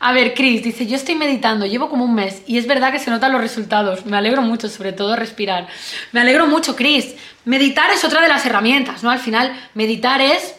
[0.00, 2.98] A ver, Chris dice, yo estoy meditando, llevo como un mes y es verdad que
[2.98, 4.06] se notan los resultados.
[4.06, 5.68] Me alegro mucho, sobre todo respirar.
[6.12, 7.14] Me alegro mucho, Chris.
[7.44, 9.10] Meditar es otra de las herramientas, ¿no?
[9.10, 10.54] Al final, meditar es...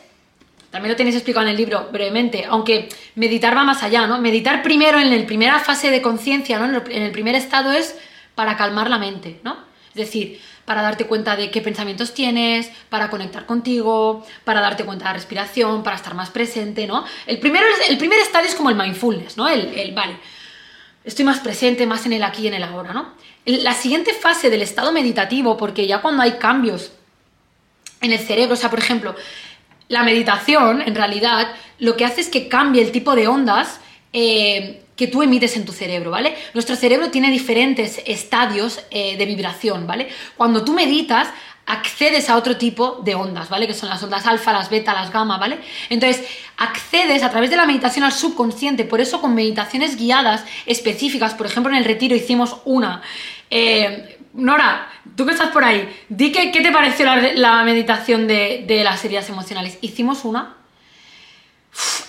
[0.70, 4.22] También lo tenéis explicado en el libro brevemente, aunque meditar va más allá, ¿no?
[4.22, 6.84] Meditar primero en la primera fase de conciencia, ¿no?
[6.92, 7.96] En el primer estado es
[8.36, 9.58] para calmar la mente, ¿no?
[9.90, 15.06] Es decir, para darte cuenta de qué pensamientos tienes, para conectar contigo, para darte cuenta
[15.06, 17.06] de la respiración, para estar más presente, ¿no?
[17.28, 19.48] El, primero, el primer estadio es como el mindfulness, ¿no?
[19.48, 20.18] El, el, vale,
[21.04, 23.14] estoy más presente, más en el aquí y en el ahora, ¿no?
[23.46, 26.92] La siguiente fase del estado meditativo, porque ya cuando hay cambios
[28.02, 29.16] en el cerebro, o sea, por ejemplo,
[29.88, 33.80] la meditación, en realidad, lo que hace es que cambie el tipo de ondas
[34.14, 36.36] eh, que tú emites en tu cerebro, ¿vale?
[36.54, 40.08] Nuestro cerebro tiene diferentes estadios eh, de vibración, ¿vale?
[40.38, 41.28] Cuando tú meditas,
[41.66, 43.68] accedes a otro tipo de ondas, ¿vale?
[43.68, 45.60] Que son las ondas alfa, las beta, las gamma, ¿vale?
[45.90, 46.26] Entonces,
[46.58, 51.48] accedes a través de la meditación al subconsciente, por eso con meditaciones guiadas específicas, por
[51.48, 53.02] ejemplo, en el retiro hicimos una.
[53.50, 58.82] Eh, Nora, tú que estás por ahí, di que, qué te pareció la, meditación de,
[58.84, 59.78] las heridas emocionales.
[59.82, 60.58] Hicimos una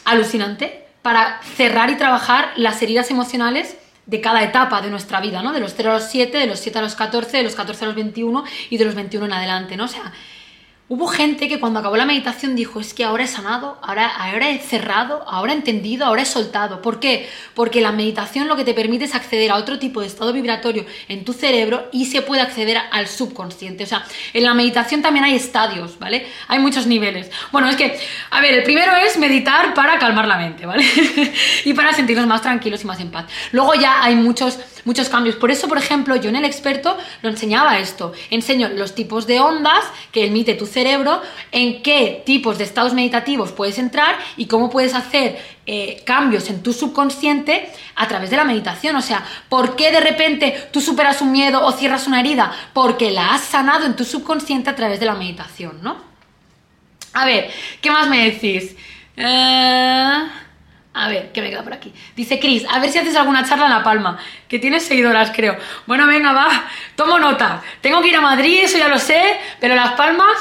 [0.05, 5.53] alucinante para cerrar y trabajar las heridas emocionales de cada etapa de nuestra vida, ¿no?
[5.53, 7.85] De los 0 a los 7, de los 7 a los 14, de los 14
[7.85, 9.85] a los 21 y de los 21 en adelante, ¿no?
[9.85, 10.13] O sea,
[10.89, 14.51] Hubo gente que cuando acabó la meditación dijo, es que ahora he sanado, ahora, ahora
[14.51, 16.81] he cerrado, ahora he entendido, ahora he soltado.
[16.81, 17.29] ¿Por qué?
[17.55, 20.87] Porque la meditación lo que te permite es acceder a otro tipo de estado vibratorio
[21.09, 23.83] en tu cerebro y se puede acceder al subconsciente.
[23.83, 26.25] O sea, en la meditación también hay estadios, ¿vale?
[26.47, 27.33] Hay muchos niveles.
[27.51, 27.99] Bueno, es que,
[28.31, 30.85] a ver, el primero es meditar para calmar la mente, ¿vale?
[31.65, 33.25] y para sentirnos más tranquilos y más en paz.
[33.51, 35.37] Luego ya hay muchos muchos cambios.
[35.37, 38.15] Por eso, por ejemplo, yo en el experto lo enseñaba esto.
[38.31, 41.21] Enseño los tipos de ondas que emite tu cerebro,
[41.53, 46.63] en qué tipos de estados meditativos puedes entrar y cómo puedes hacer eh, cambios en
[46.63, 48.97] tu subconsciente a través de la meditación.
[48.97, 52.53] O sea, ¿por qué de repente tú superas un miedo o cierras una herida?
[52.73, 55.97] Porque la has sanado en tu subconsciente a través de la meditación, ¿no?
[57.13, 58.77] A ver, ¿qué más me decís?
[59.17, 60.27] Eh,
[60.97, 61.93] a ver, ¿qué me queda por aquí?
[62.17, 65.57] Dice Chris, a ver si haces alguna charla en La Palma, que tienes seguidoras, creo.
[65.87, 66.49] Bueno, venga, va,
[66.97, 67.63] tomo nota.
[67.83, 70.37] Tengo que ir a Madrid, eso ya lo sé, pero Las Palmas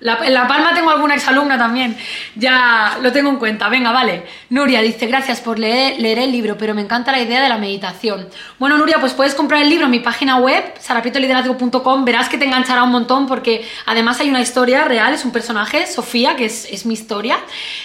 [0.00, 1.96] en La Palma tengo alguna exalumna también,
[2.36, 3.68] ya lo tengo en cuenta.
[3.68, 4.24] Venga, vale.
[4.50, 8.28] Nuria dice, gracias por leer, el libro, pero me encanta la idea de la meditación.
[8.58, 12.44] Bueno, Nuria, pues puedes comprar el libro en mi página web, sarapitoliderazgo.com, verás que te
[12.44, 16.86] enganchará un montón porque además hay una historia real, es un personaje, Sofía, que es,
[16.86, 17.38] mi historia,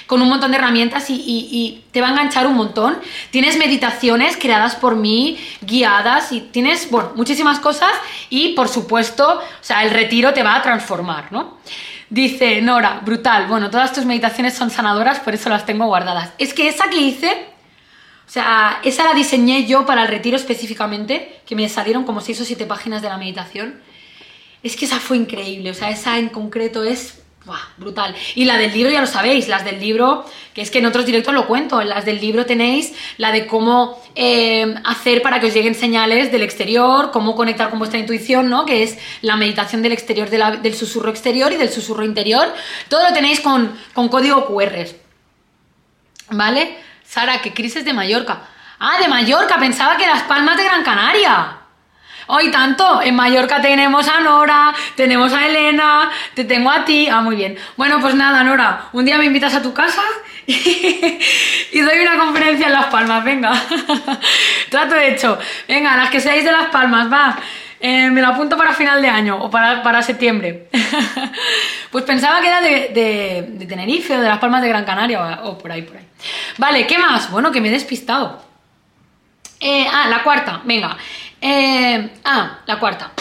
[0.06, 2.98] con un montón de herramientas y, y te va a enganchar un montón.
[3.32, 7.92] Tienes meditaciones creadas por mí, guiadas, y tienes, bueno, muchísimas cosas
[8.30, 11.58] y por supuesto, o sea, el retiro te va a transformar, ¿no?
[12.14, 13.48] Dice Nora, brutal.
[13.48, 16.32] Bueno, todas tus meditaciones son sanadoras, por eso las tengo guardadas.
[16.38, 17.48] Es que esa que hice,
[18.28, 22.42] o sea, esa la diseñé yo para el retiro específicamente, que me salieron como 6
[22.42, 23.82] o 7 páginas de la meditación.
[24.62, 27.23] Es que esa fue increíble, o sea, esa en concreto es
[27.78, 28.16] brutal.
[28.36, 31.06] Y la del libro ya lo sabéis, las del libro, que es que en otros
[31.06, 35.48] directos lo cuento, en las del libro tenéis la de cómo eh, hacer para que
[35.48, 38.66] os lleguen señales del exterior, cómo conectar con vuestra intuición, ¿no?
[38.66, 42.54] Que es la meditación del exterior, del susurro exterior y del susurro interior.
[42.88, 44.88] Todo lo tenéis con, con código QR.
[46.30, 46.78] ¿Vale?
[47.06, 48.42] Sara, que crisis de Mallorca.
[48.80, 51.63] Ah, de Mallorca, pensaba que Las Palmas de Gran Canaria.
[52.28, 57.08] Hoy tanto, en Mallorca tenemos a Nora, tenemos a Elena, te tengo a ti.
[57.12, 57.58] Ah, muy bien.
[57.76, 60.02] Bueno, pues nada, Nora, un día me invitas a tu casa
[60.48, 63.52] y, doy una conferencia en Las Palmas, venga.
[64.70, 65.38] Trato hecho.
[65.68, 67.38] Venga, las que seáis de Las Palmas, va.
[67.80, 70.70] Eh, me lo apunto para final de año o para, septiembre.
[71.92, 75.70] pues pensaba que era de, Tenerife o de Las Palmas de Gran Canaria o, por
[75.72, 76.06] ahí, por ahí.
[76.58, 77.30] Vale, ¿qué más?
[77.30, 78.42] Bueno, que me he despistado.
[79.60, 80.98] Eh, ah, la cuarta, venga.
[81.46, 83.12] Eh, ah, la cuarta.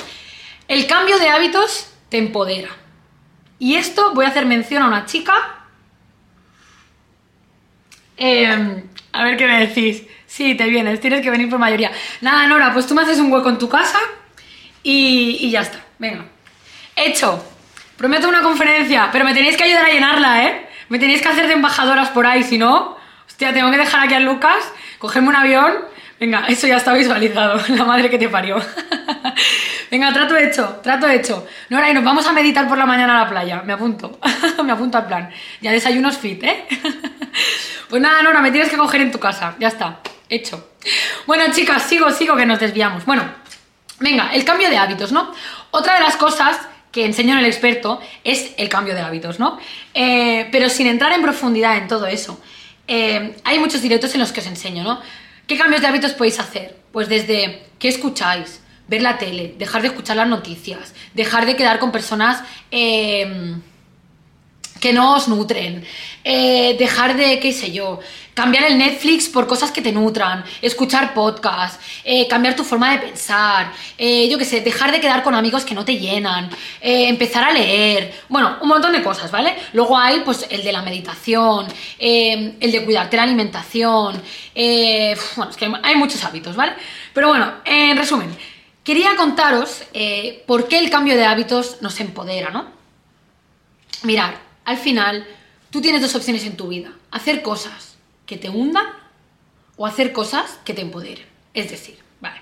[0.69, 2.69] El cambio de hábitos te empodera.
[3.59, 5.35] Y esto voy a hacer mención a una chica.
[8.17, 10.05] Eh, a ver qué me decís.
[10.25, 11.91] Sí, te vienes, tienes que venir por mayoría.
[12.21, 13.99] Nada, Nora, pues tú me haces un hueco en tu casa
[14.85, 15.81] y, y ya está.
[15.99, 16.25] Venga.
[16.95, 17.45] Hecho.
[17.97, 20.69] Prometo una conferencia, pero me tenéis que ayudar a llenarla, ¿eh?
[20.89, 22.97] Me tenéis que hacer de embajadoras por ahí, si no...
[23.27, 25.92] Hostia, tengo que dejar aquí a Lucas, cogerme un avión
[26.23, 28.57] Venga, eso ya está visualizado, la madre que te parió.
[29.91, 31.49] Venga, trato hecho, trato hecho.
[31.69, 33.63] Nora, y nos vamos a meditar por la mañana a la playa.
[33.65, 34.21] Me apunto,
[34.65, 35.31] me apunto al plan.
[35.61, 36.65] Ya desayunos fit, ¿eh?
[37.91, 39.57] pues nada, Nora, me tienes que coger en tu casa.
[39.59, 40.75] Ya está, hecho.
[41.27, 43.05] Bueno, chicas, sigo, sigo, que nos desviamos.
[43.05, 43.25] Bueno,
[43.99, 45.35] venga, el cambio de hábitos, ¿no?
[45.73, 46.57] Otra de las cosas
[46.93, 49.59] que enseño en el experto es el cambio de hábitos, ¿no?
[49.93, 52.41] Eh, pero sin entrar en profundidad en todo eso.
[52.87, 55.01] Eh, hay muchos directos en los que os enseño, ¿no?
[55.53, 56.79] ¿Qué cambios de hábitos podéis hacer?
[56.93, 61.79] Pues desde qué escucháis, ver la tele, dejar de escuchar las noticias, dejar de quedar
[61.79, 63.57] con personas eh,
[64.83, 65.85] que no os nutren,
[66.25, 68.01] eh, dejar de, qué sé yo,
[68.35, 72.99] cambiar el Netflix por cosas que te nutran, escuchar podcasts, eh, cambiar tu forma de
[72.99, 77.45] pensar, eh, yo qué sé, dejar de quedar con amigos que no te llenan, empezar
[77.45, 79.55] a leer, bueno, un montón de cosas, ¿vale?
[79.73, 81.69] Luego hay pues el de la meditación,
[82.01, 84.21] el de cuidarte la alimentación,
[85.37, 86.73] bueno, es que hay muchos hábitos, ¿vale?
[87.15, 88.37] Pero bueno, en resumen,
[88.83, 89.85] quería contaros
[90.45, 92.67] por qué el cambio de hábitos nos empodera, ¿no?
[94.03, 95.27] Mirar, al final,
[95.71, 96.93] tú tienes dos opciones en tu vida.
[97.11, 97.97] Hacer cosas
[98.27, 98.87] que te hundan
[99.77, 101.27] o hacer cosas que te empoderen.
[101.55, 102.41] Es decir, vale.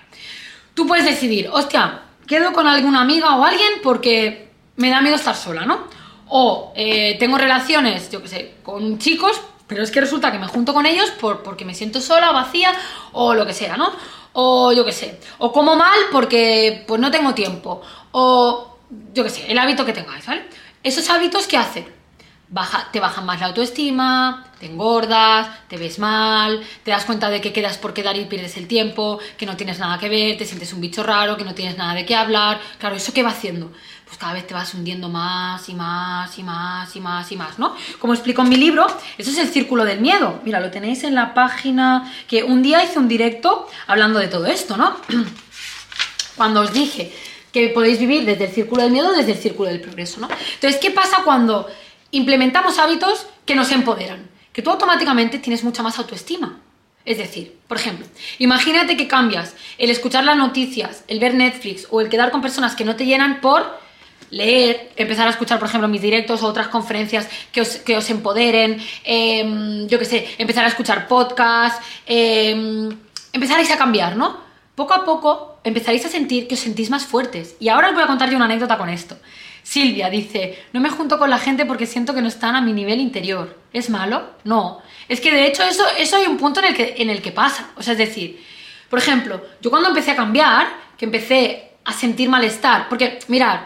[0.73, 5.35] Tú puedes decidir, hostia, quedo con alguna amiga o alguien porque me da miedo estar
[5.35, 5.87] sola, ¿no?
[6.29, 10.47] O eh, tengo relaciones, yo qué sé, con chicos, pero es que resulta que me
[10.47, 12.73] junto con ellos por, porque me siento sola, vacía
[13.11, 13.91] o lo que sea, ¿no?
[14.33, 17.81] O yo qué sé, o como mal porque pues no tengo tiempo,
[18.11, 18.77] o
[19.13, 20.45] yo qué sé, el hábito que tengáis, ¿vale?
[20.83, 22.00] Esos hábitos, ¿qué hacen?
[22.91, 27.53] Te bajan más la autoestima, te engordas, te ves mal, te das cuenta de que
[27.53, 30.73] quedas por quedar y pierdes el tiempo, que no tienes nada que ver, te sientes
[30.73, 32.59] un bicho raro, que no tienes nada de qué hablar.
[32.77, 33.71] Claro, ¿eso qué va haciendo?
[34.05, 37.57] Pues cada vez te vas hundiendo más y más y más y más y más,
[37.57, 37.73] ¿no?
[37.99, 38.85] Como explico en mi libro,
[39.17, 40.41] eso es el círculo del miedo.
[40.43, 44.45] Mira, lo tenéis en la página que un día hice un directo hablando de todo
[44.47, 44.97] esto, ¿no?
[46.35, 47.13] Cuando os dije
[47.53, 50.27] que podéis vivir desde el círculo del miedo, desde el círculo del progreso, ¿no?
[50.55, 51.67] Entonces, ¿qué pasa cuando
[52.11, 56.59] implementamos hábitos que nos empoderan, que tú automáticamente tienes mucha más autoestima.
[57.03, 58.05] Es decir, por ejemplo,
[58.37, 62.75] imagínate que cambias el escuchar las noticias, el ver Netflix o el quedar con personas
[62.75, 63.79] que no te llenan por
[64.29, 67.61] leer, empezar a escuchar, por ejemplo, mis directos o otras conferencias que
[67.97, 72.89] os, empoderen, em, yo qué sé, empezar a escuchar podcasts, eh,
[73.33, 74.37] empezaréis a cambiar, ¿no?
[74.75, 77.55] Poco a poco empezaréis a sentir que os sentís más fuertes.
[77.59, 79.17] Y ahora os voy a contar yo una anécdota con esto.
[79.63, 82.73] Silvia dice, no me junto con la gente porque siento que no están a mi
[82.73, 83.57] nivel interior.
[83.73, 84.31] ¿Es malo?
[84.43, 84.81] No.
[85.07, 87.31] Es que de hecho eso, eso hay un punto en el, que, en el que
[87.31, 87.71] pasa.
[87.77, 88.43] O sea, es decir,
[88.89, 93.61] por ejemplo, yo cuando empecé a cambiar, que empecé a sentir malestar, porque mirad,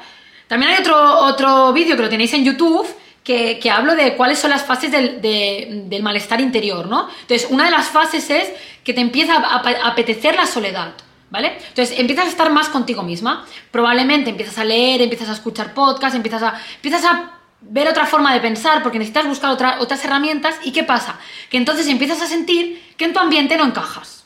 [0.48, 2.88] también hay otro, otro vídeo que lo tenéis en YouTube
[3.26, 7.10] que, hablo de cuáles son las fases del, del, malestar interior, ¿no?
[7.22, 8.52] Entonces, una de las fases es
[8.84, 10.94] que te empieza a, apetecer la soledad,
[11.36, 11.58] ¿vale?
[11.68, 13.46] Entonces, empiezas a estar más contigo misma.
[13.70, 18.34] Probablemente empiezas a leer, empiezas a escuchar podcasts, empiezas a, empiezas a ver otra forma
[18.34, 20.56] de pensar porque necesitas buscar otras herramientas.
[20.64, 21.20] ¿Y qué pasa?
[21.50, 24.24] Que entonces empiezas a sentir que en tu ambiente no encajas.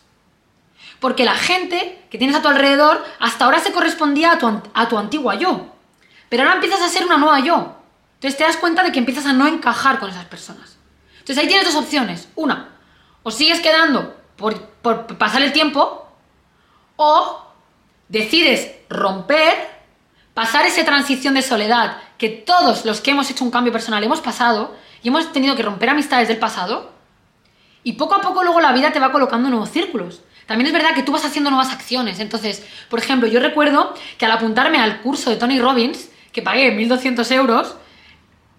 [0.99, 4.87] Porque la gente que tienes a tu alrededor hasta ahora se correspondía a tu, a
[4.87, 5.73] tu antigua yo.
[6.29, 7.75] Pero ahora empiezas a ser una nueva yo.
[8.15, 10.77] Entonces te das cuenta de que empiezas a no encajar con esas personas.
[11.13, 12.29] Entonces ahí tienes dos opciones.
[12.35, 12.69] Una,
[13.23, 16.08] o sigues quedando por, pasar el tiempo,
[17.01, 17.39] o
[18.09, 19.53] decides romper,
[20.33, 24.19] pasar esa transición de soledad que todos los que hemos hecho un cambio personal hemos
[24.19, 26.91] pasado y hemos tenido que romper amistades del pasado,
[27.83, 30.23] y poco a poco luego la vida te va colocando nuevos círculos.
[30.45, 32.19] También es verdad que tú vas haciendo nuevas acciones.
[32.19, 36.75] Entonces, por ejemplo, yo recuerdo que al apuntarme al curso de Tony Robbins, que pagué
[36.75, 37.75] 1.200 euros,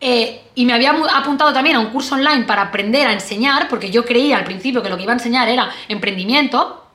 [0.00, 3.90] eh, y me había apuntado también a un curso online para aprender a enseñar, porque
[3.90, 6.89] yo creía al principio que lo que iba a enseñar era emprendimiento.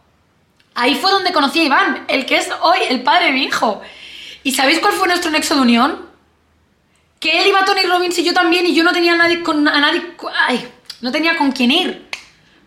[0.76, 3.82] Ahí fue donde conocí a Iván, el que es hoy el padre de mi hijo.
[4.44, 6.06] ¿Y sabéis cuál fue nuestro nexo de unión?
[7.20, 9.68] Que él iba a Tony Robbins y yo también, y yo no tenía nadie con,
[9.68, 10.04] a nadie.
[11.02, 12.08] No tenía con quién ir.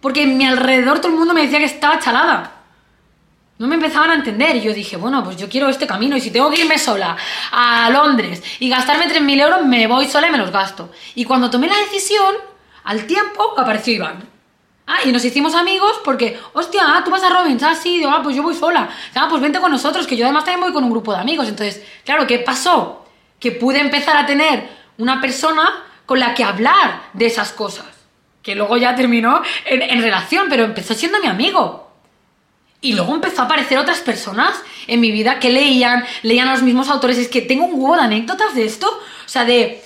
[0.00, 2.58] Porque en mi alrededor todo el mundo me decía que estaba chalada
[3.58, 4.56] no me empezaban a entender.
[4.56, 7.16] Y yo dije, bueno, pues yo quiero este camino y si tengo que irme sola
[7.50, 10.90] a Londres y gastarme 3.000 euros, me voy sola y me los gasto.
[11.14, 12.34] Y cuando tomé la decisión,
[12.84, 14.37] al tiempo apareció Iván.
[14.90, 18.20] Ah, y nos hicimos amigos porque, hostia, ah, tú vas a Robbins, ah, sí, ah,
[18.22, 18.88] pues yo voy sola.
[19.14, 21.46] Ah, pues vente con nosotros, que yo además también voy con un grupo de amigos.
[21.46, 23.04] Entonces, claro, ¿qué pasó?
[23.38, 24.66] Que pude empezar a tener
[24.96, 27.84] una persona con la que hablar de esas cosas.
[28.42, 31.92] Que luego ya terminó en, en relación, pero empezó siendo mi amigo.
[32.80, 36.62] Y luego empezó a aparecer otras personas en mi vida que leían, leían a los
[36.62, 37.18] mismos autores.
[37.18, 38.88] Es que tengo un huevo de anécdotas de esto.
[38.88, 39.82] O sea, de,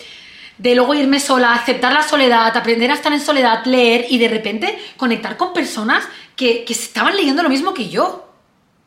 [0.58, 4.28] de luego irme sola, aceptar la soledad, aprender a estar en soledad, leer y de
[4.28, 8.28] repente conectar con personas que, que estaban leyendo lo mismo que yo.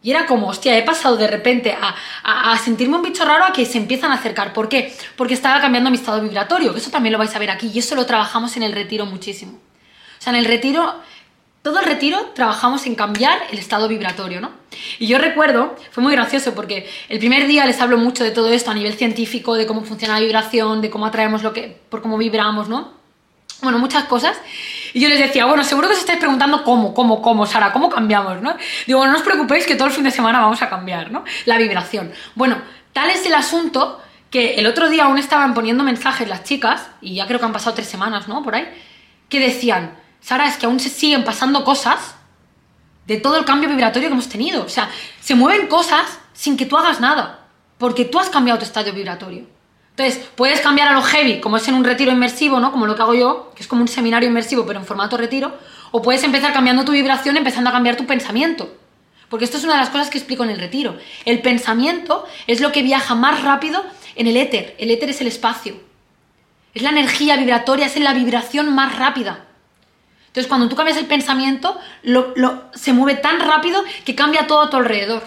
[0.02, 3.52] Y era como, hostia, he pasado de repente a, a, sentirme un bicho raro a
[3.52, 4.54] que se empiezan a acercar.
[4.54, 4.96] ¿Por qué?
[5.16, 6.76] Porque estaba cambiando mi estado vibratorio.
[6.76, 7.72] Eso también lo vais a ver aquí.
[7.74, 9.54] Y eso lo trabajamos en el retiro muchísimo.
[9.54, 11.02] O sea, en el retiro
[11.66, 14.52] todo el retiro trabajamos en cambiar el estado vibratorio, ¿no?
[15.00, 18.50] Y yo recuerdo, fue muy gracioso porque el primer día les hablo mucho de todo
[18.50, 22.04] esto a nivel científico, de cómo funciona la vibración, de cómo atraemos lo que, por
[22.04, 22.92] cómo vibramos, ¿no?
[23.64, 24.38] Bueno, muchas cosas.
[24.94, 27.90] Y yo les decía, bueno, seguro que os estáis preguntando cómo, cómo, cómo, Sara, cómo
[27.90, 28.56] cambiamos, ¿no?
[28.86, 31.24] Digo, no os preocupéis que todo el fin de semana vamos a cambiar, ¿no?
[31.46, 32.14] La vibración.
[32.36, 32.62] Bueno,
[32.94, 34.00] tal es el asunto
[34.30, 37.54] que el otro día aún estaban poniendo mensajes las chicas, y ya creo que han
[37.54, 38.44] pasado tres semanas, ¿no?
[38.44, 38.68] Por ahí,
[39.30, 42.16] que decían, Sara, es que aún se siguen pasando cosas
[43.06, 44.64] de todo el cambio vibratorio que hemos tenido.
[44.64, 44.90] O sea,
[45.22, 47.46] se mueven cosas sin que tú hagas nada,
[47.78, 49.46] porque tú has cambiado tu estadio vibratorio.
[49.92, 52.72] Entonces, puedes cambiar a lo heavy, como es en un retiro inmersivo, ¿no?
[52.72, 55.60] Como lo que hago yo, que es como un seminario inmersivo, pero en formato retiro,
[55.92, 58.76] o puedes empezar cambiando tu vibración, empezando a cambiar tu pensamiento.
[59.30, 60.98] Porque esto es una de las cosas que explico en el retiro.
[61.26, 64.76] El pensamiento es lo que viaja más rápido en el éter.
[64.80, 65.76] El éter es el espacio.
[66.74, 69.46] Es la energía vibratoria, es la vibración más rápida.
[70.36, 71.80] Entonces, cuando tú cambias el pensamiento,
[72.74, 75.24] se mueve tan rápido que cambia todo a tu alrededor.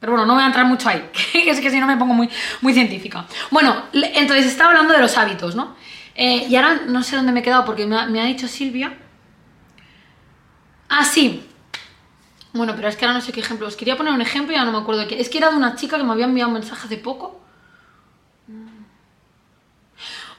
[0.00, 2.30] Pero bueno, no voy a entrar mucho ahí, es que si no me pongo muy,
[2.62, 3.26] muy científica.
[3.50, 5.76] Bueno, entonces estaba hablando de los hábitos, ¿no?
[6.14, 8.96] Eh, y ahora no sé dónde me he quedado porque me ha, dicho Silvia.
[10.88, 11.46] Ah, sí.
[12.54, 13.66] Bueno, pero es que ahora no sé qué ejemplo.
[13.66, 15.20] Os quería poner un ejemplo y ya no me acuerdo de qué.
[15.20, 17.42] Es que era de una chica que me había enviado un mensaje hace poco.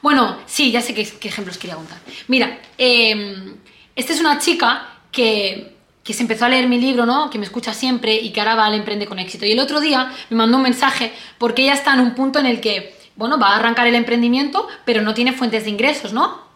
[0.02, 1.98] Bueno, sí, ya sé qué, qué ejemplos quería contar.
[2.26, 3.54] Mira, eh,
[3.94, 7.30] esta es una chica que, se empezó a leer mi libro, ¿no?
[7.30, 9.46] Que me escucha siempre y que ahora va al Emprende con éxito.
[9.46, 12.46] Y el otro día me mandó un mensaje porque ella está en un punto en
[12.46, 16.51] el que, bueno, va a arrancar el emprendimiento, pero no tiene fuentes de ingresos, ¿no?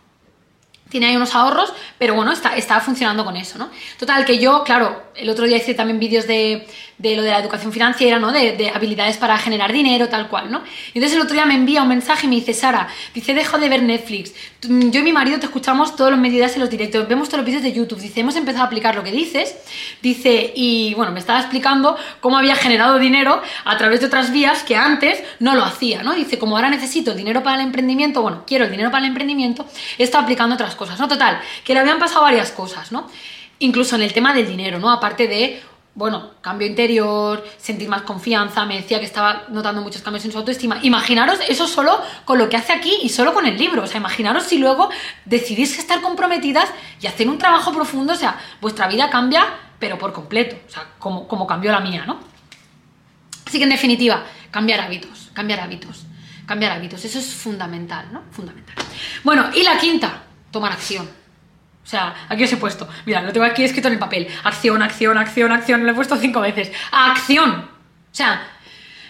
[0.89, 3.71] Tiene ahí unos ahorros, pero bueno, está, funcionando con eso, ¿no?
[3.99, 6.67] Total, que yo, claro, el otro día hice también vídeos de,
[6.99, 8.31] lo de la educación financiera, ¿no?
[8.31, 10.63] De, de, habilidades para generar dinero, tal cual, ¿no?
[10.95, 13.59] Y entonces el otro día me envía un mensaje y me dice, Sara, dice, dejo
[13.59, 14.33] de ver Netflix.
[14.63, 17.47] Yo y mi marido te escuchamos todos los medidas en los directos, vemos todos los
[17.47, 19.57] vídeos de YouTube, dice, hemos empezado a aplicar lo que dices,
[20.03, 24.63] dice, y bueno, me estaba explicando cómo había generado dinero a través de otras vías
[24.63, 26.15] que antes no lo hacía, ¿no?
[26.15, 29.67] Dice, como ahora necesito dinero para el emprendimiento, bueno, quiero el dinero para el emprendimiento,
[29.99, 31.09] he estado aplicando otras cosas, ¿no?
[31.09, 33.09] Total, que le habían pasado varias cosas, ¿no?
[33.59, 34.91] Incluso en el tema del dinero, ¿no?
[34.91, 35.63] Aparte de,
[35.95, 40.39] bueno, cambio interior, sentir más confianza, me decía que estaba notando muchos cambios en su
[40.39, 40.79] autoestima.
[40.83, 43.83] Imaginaros eso solo con lo que hace aquí y solo con el libro.
[43.83, 44.91] O sea, imaginaros si luego
[45.25, 46.69] decidís estar comprometidas
[47.01, 49.47] y hacer un trabajo profundo, o sea, vuestra vida cambia,
[49.79, 52.21] pero por completo, o sea, como, como cambió la mía, ¿no?
[53.47, 56.05] Así que en definitiva, cambiar hábitos, cambiar hábitos,
[56.45, 58.23] cambiar hábitos, eso es fundamental, ¿no?
[58.33, 58.75] Fundamental.
[59.25, 60.25] Bueno, y la quinta,
[60.57, 61.07] tomar acción.
[61.07, 64.27] O sea, aquí os he puesto, mira, lo tengo aquí escrito en el papel.
[64.43, 66.73] Acción, acción, acción, acción, lo he puesto cinco veces.
[66.91, 67.51] ¡Acción!
[67.51, 68.43] O sea,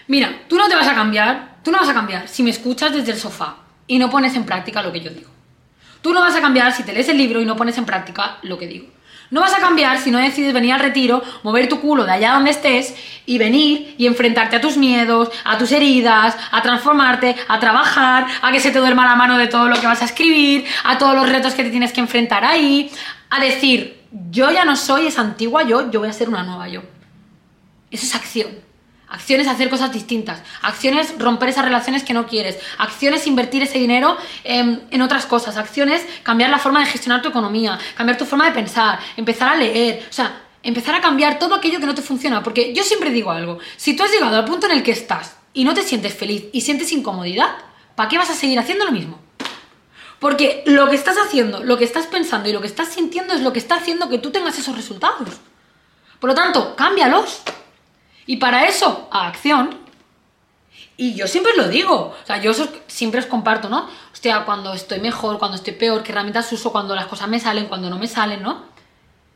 [0.07, 2.93] mira, tú no te vas a cambiar, tú no vas a cambiar si me escuchas
[2.93, 3.55] desde el sofá
[3.87, 5.31] y no pones en práctica lo que yo digo.
[6.01, 8.37] Tú no vas a cambiar si te lees el libro y no pones en práctica
[8.43, 8.87] lo que digo.
[9.29, 12.33] No vas a cambiar si no decides venir al retiro, mover tu culo de allá
[12.33, 17.59] donde estés y venir y enfrentarte a tus miedos, a tus heridas, a transformarte, a
[17.59, 20.65] trabajar, a que se te duerma la mano de todo lo que vas a escribir,
[20.83, 22.89] a todos los retos que te tienes que enfrentar ahí,
[23.29, 24.01] a decir,
[24.31, 26.81] yo ya no soy esa antigua yo, yo voy a ser una nueva yo.
[27.91, 28.66] Eso es acción.
[29.09, 30.41] Acciones hacer cosas distintas.
[30.61, 32.57] Acciones romper esas relaciones que no quieres.
[32.77, 35.55] Acciones invertir ese dinero en, en, otras cosas.
[35.55, 37.79] Acciones cambiar la forma de gestionar tu economía.
[37.95, 38.99] Cambiar tu forma de pensar.
[39.15, 40.05] Empezar a leer.
[40.09, 42.43] O sea, empezar a cambiar todo aquello que no te funciona.
[42.43, 43.59] Porque yo siempre digo algo.
[43.77, 46.45] Si tú has llegado al punto en el que estás y no te sientes feliz
[46.51, 47.55] y sientes incomodidad,
[47.95, 49.19] ¿para qué vas a seguir haciendo lo mismo?
[50.19, 53.41] Porque lo que estás haciendo, lo que estás pensando y lo que estás sintiendo es
[53.41, 55.29] lo que está haciendo que tú tengas esos resultados.
[56.19, 57.43] Por lo tanto, cámbialos.
[58.27, 59.79] Y para eso, a acción.
[60.97, 62.51] Y yo siempre lo digo, o sea, yo
[62.87, 63.87] siempre os comparto, ¿no?
[64.11, 67.67] Hostia, cuando estoy mejor, cuando estoy peor, qué herramientas uso, cuando las cosas me salen,
[67.67, 68.65] cuando no me salen, ¿no?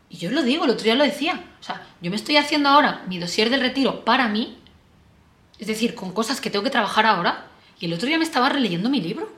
[0.09, 1.41] Y yo lo digo, el otro día lo decía.
[1.59, 4.57] O sea, yo me estoy haciendo ahora mi dossier del retiro para mí,
[5.57, 7.47] es decir, con cosas que tengo que trabajar ahora,
[7.79, 9.31] y el otro día me estaba releyendo mi libro.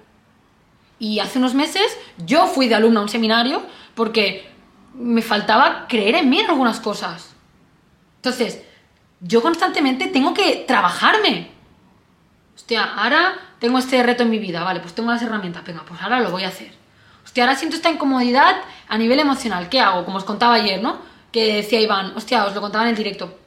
[0.97, 3.62] Y hace unos meses yo fui de alumna a un seminario
[3.93, 4.49] porque
[4.93, 7.36] me faltaba creer en mí en algunas cosas.
[8.18, 8.64] Entonces,
[9.24, 11.49] yo constantemente tengo que trabajarme.
[12.55, 16.01] Hostia, ahora tengo este reto en mi vida, vale, pues tengo las herramientas, venga, pues
[16.01, 16.71] ahora lo voy a hacer.
[17.24, 18.55] Hostia, ahora siento esta incomodidad
[18.88, 20.05] a nivel emocional, ¿qué hago?
[20.05, 20.99] Como os contaba ayer, ¿no?
[21.32, 23.39] Que decía Iván, hostia, os lo contaba en el directo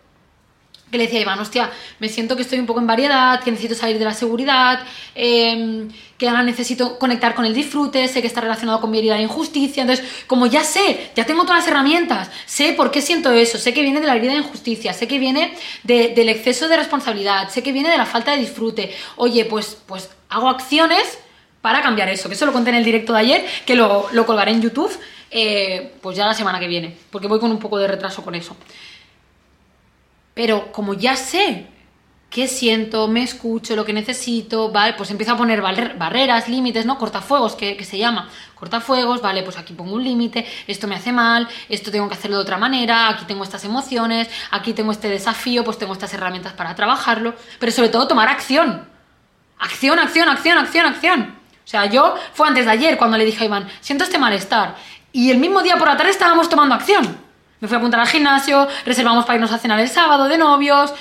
[0.91, 3.75] que le decía Iván, hostia, me siento que estoy un poco en variedad, que necesito
[3.75, 5.89] salir de la seguridad, eh,
[6.19, 9.23] que ahora necesito conectar con el disfrute, sé que está relacionado con mi herida de
[9.23, 13.59] injusticia, entonces como ya sé, ya tengo todas las herramientas, sé por qué siento eso,
[13.59, 16.77] sé que viene de la herida de injusticia, sé que viene de, del exceso de
[16.77, 21.19] responsabilidad, sé que viene de la falta de disfrute, oye, pues, pues hago acciones
[21.61, 24.25] para cambiar eso, que eso lo conté en el directo de ayer, que lo, lo
[24.25, 24.97] colgaré en YouTube,
[25.31, 28.35] eh, pues ya la semana que viene, porque voy con un poco de retraso con
[28.35, 28.57] eso.
[30.33, 31.67] Pero como ya sé
[32.31, 34.95] qué siento, me escucho, lo que necesito, ¿vale?
[34.95, 36.99] Pues empiezo a poner barreras, límites, ¿no?
[36.99, 38.29] Cortafuegos, que, se llama.
[38.55, 39.43] Cortafuegos, ¿vale?
[39.43, 42.59] Pues aquí pongo un límite, esto me hace mal, esto tengo que hacerlo de otra
[42.59, 47.35] manera, aquí tengo estas emociones, aquí tengo este desafío, pues tengo estas herramientas para trabajarlo.
[47.59, 48.89] Pero sobre todo tomar acción.
[49.59, 51.37] Acción, acción, acción, acción, acción.
[51.65, 54.77] O sea, yo fue antes de ayer cuando le dije a Iván, siento este malestar.
[55.13, 57.17] Y el mismo día por la tarde estábamos tomando acción.
[57.61, 60.93] Me fui a apuntar al gimnasio, reservamos para irnos a cenar el sábado de novios.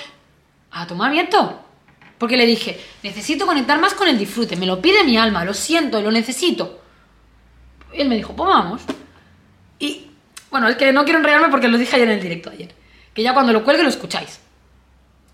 [0.75, 1.61] A tomar viento.
[2.17, 5.53] Porque le dije, necesito conectar más con el disfrute, me lo pide mi alma, lo
[5.53, 6.81] siento, lo necesito.
[7.93, 8.81] Y él me dijo, pues vamos.
[9.79, 10.07] Y
[10.51, 12.73] bueno, es que no quiero enredarme porque lo dije ayer en el directo ayer.
[13.13, 14.39] Que ya cuando lo cuelgue lo escucháis.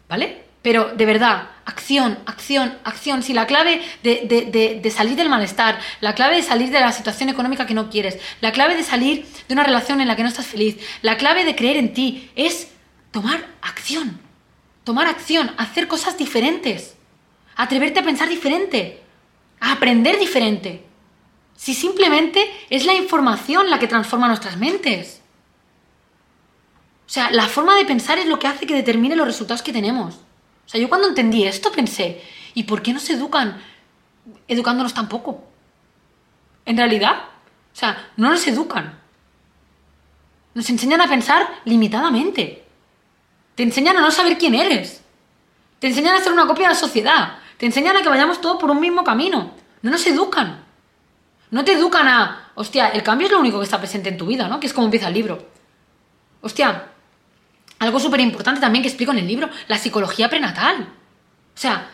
[0.07, 0.43] ¿Vale?
[0.61, 3.23] Pero de verdad, acción, acción, acción.
[3.23, 7.65] Si la clave de, salir del malestar, la clave de salir de la situación económica
[7.65, 10.45] que no quieres, la clave de salir de una relación en la que no estás
[10.45, 12.67] feliz, la clave de creer en ti es
[13.09, 14.30] tomar acción.
[14.83, 16.95] Tomar acción, hacer cosas diferentes,
[17.55, 19.01] atreverte a pensar diferente,
[19.59, 20.83] a aprender diferente.
[21.55, 25.21] Si simplemente es la información la que transforma nuestras mentes.
[27.05, 29.73] O sea, la forma de pensar es lo que hace que determine los resultados que
[29.73, 30.15] tenemos.
[30.15, 32.21] O sea, yo cuando entendí esto pensé,
[32.53, 33.61] ¿y por qué no se educan
[34.47, 35.43] educándonos tampoco?
[36.65, 37.25] En realidad,
[37.73, 38.99] o sea, no nos educan.
[40.53, 42.65] Nos enseñan a pensar limitadamente.
[43.61, 45.03] Te enseñan a no saber quién eres.
[45.77, 47.37] Te enseñan a ser una copia de la sociedad.
[47.57, 49.51] Te enseñan a que vayamos todos por un mismo camino.
[49.83, 50.65] No nos educan.
[51.51, 54.25] No te educan a, hostia, el cambio es lo único que está presente en tu
[54.25, 54.59] vida, ¿no?
[54.59, 55.47] Que es como empieza el libro.
[56.41, 56.87] Hostia,
[57.77, 60.87] algo súper importante también que explico en el libro, la psicología prenatal.
[61.53, 61.87] O sea,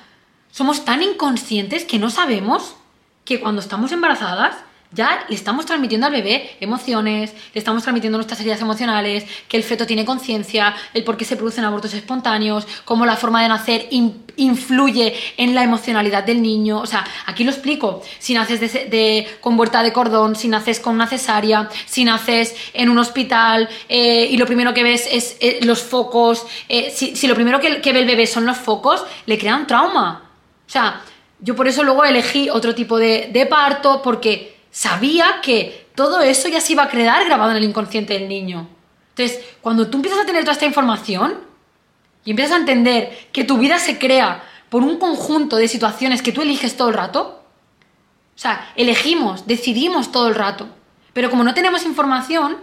[0.49, 2.77] somos tan inconscientes que no sabemos
[3.25, 4.55] que cuando estamos embarazadas
[4.91, 9.63] ya le estamos transmitiendo al bebé emociones, le estamos transmitiendo nuestras heridas emocionales, que el
[9.63, 13.89] feto tiene conciencia, el por qué se producen abortos espontáneos, cómo la forma de nacer
[14.37, 16.79] influye en la emocionalidad del niño.
[16.79, 18.01] O sea, aquí lo explico.
[18.19, 22.89] Si naces de, con vuelta de cordón, si naces con una cesárea, si naces en
[22.89, 27.35] un hospital eh, y lo primero que ves es eh, los focos, eh, si, lo
[27.35, 30.23] primero que, ve el bebé son los focos, le crea un trauma.
[30.65, 31.01] O sea,
[31.39, 36.61] yo por eso luego elegí otro tipo de parto, porque sabía que todo eso ya
[36.61, 38.67] se iba a quedar grabado en el inconsciente del niño.
[39.09, 41.39] Entonces, cuando tú empiezas a tener toda esta información
[42.23, 46.31] y empiezas a entender que tu vida se crea por un conjunto de situaciones que
[46.31, 47.43] tú eliges todo el rato,
[48.35, 50.67] o sea, elegimos, decidimos todo el rato,
[51.13, 52.57] pero como no tenemos información,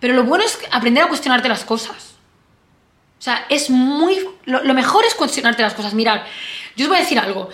[0.00, 2.16] pero lo bueno es aprender a cuestionarte las cosas.
[3.20, 4.18] O sea, es muy...
[4.46, 5.94] Lo, lo mejor es cuestionarte las cosas.
[5.94, 6.26] Mirar,
[6.74, 7.50] yo os voy a decir algo.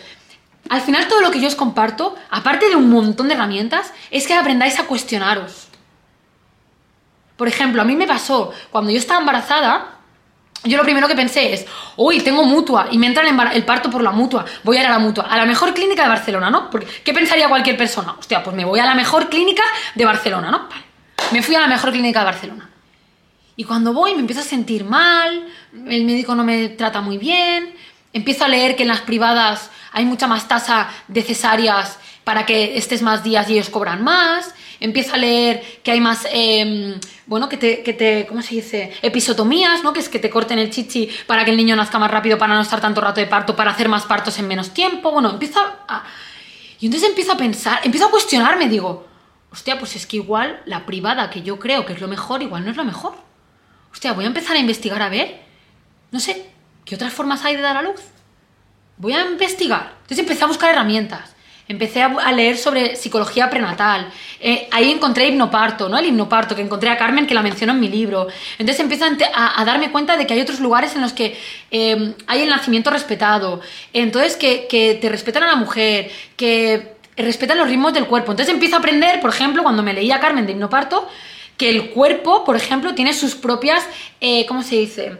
[0.68, 4.26] Al final todo lo que yo os comparto, aparte de un montón de herramientas, es
[4.26, 5.68] que aprendáis a cuestionaros.
[7.36, 9.98] Por ejemplo, a mí me pasó, cuando yo estaba embarazada,
[10.64, 11.66] yo lo primero que pensé es,
[11.96, 14.90] uy, tengo mutua y me entra el, parto por la mutua, voy a ir a
[14.90, 16.68] la mutua, a la mejor clínica de Barcelona, ¿no?
[16.68, 18.16] Porque, ¿Qué pensaría cualquier persona?
[18.18, 19.62] Hostia, pues me voy a la mejor clínica
[19.94, 20.68] de Barcelona, ¿no?
[21.30, 22.68] Me fui a la mejor clínica de Barcelona.
[23.54, 27.74] Y cuando voy me empiezo a sentir mal, el médico no me trata muy bien,
[28.12, 32.76] empiezo a leer que en las privadas hay mucha más tasa de cesáreas para que
[32.76, 34.54] estés más días y ellos cobran más.
[34.80, 38.92] Empieza a leer que hay más, em, bueno, que te, que te, ¿cómo se dice?
[39.02, 39.92] Episotomías, ¿no?
[39.92, 42.54] Que es que te corten el chichi para que el niño nazca más rápido, para
[42.54, 45.10] no estar tanto rato de parto, para hacer más partos en menos tiempo.
[45.10, 46.04] Bueno, empieza a...
[46.80, 49.08] Y entonces empiezo a pensar, empiezo a cuestionarme, digo,
[49.50, 52.64] hostia, pues es que igual la privada que yo creo que es lo mejor, igual
[52.64, 53.14] no es lo mejor.
[53.90, 55.40] Hostia, voy a empezar a investigar a ver,
[56.12, 56.50] no sé,
[56.84, 58.00] ¿qué otras formas hay de dar a luz?
[58.98, 59.92] Voy a investigar.
[60.02, 61.34] Entonces empecé a buscar herramientas.
[61.68, 64.08] Empecé a leer sobre psicología prenatal.
[64.40, 65.98] Eh, ahí encontré hipnoparto, ¿no?
[65.98, 68.26] El hipnoparto, que encontré a Carmen, que la menciono en mi libro.
[68.58, 71.38] Entonces empecé a, darme cuenta de que hay otros lugares en los que
[71.70, 73.60] em, hay el nacimiento respetado.
[73.92, 78.30] Entonces, que, que te respetan a la mujer, que respetan los ritmos del cuerpo.
[78.30, 81.06] Entonces empiezo a aprender, por ejemplo, cuando me leía Carmen de hipnoparto,
[81.58, 83.86] que el cuerpo, por ejemplo, tiene sus propias,
[84.22, 85.18] eh, ¿cómo se dice?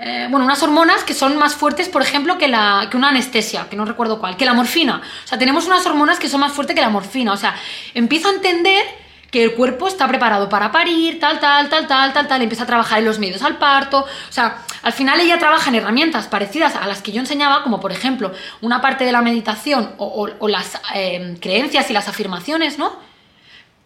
[0.00, 3.68] Eh, bueno, unas hormonas que son más fuertes, por ejemplo, que, la, que una anestesia,
[3.68, 5.02] que no recuerdo cuál, que la morfina.
[5.24, 7.32] O sea, tenemos unas hormonas que son más fuertes que la morfina.
[7.32, 7.56] O sea,
[7.94, 8.84] empiezo a entender
[9.32, 12.66] que el cuerpo está preparado para parir, tal, tal, tal, tal, tal, tal, empieza a
[12.66, 14.00] trabajar en los medios al parto.
[14.00, 17.80] O sea, al final ella trabaja en herramientas parecidas a las que yo enseñaba, como
[17.80, 22.96] por ejemplo una parte de la meditación o, las eh, creencias y las afirmaciones, ¿no?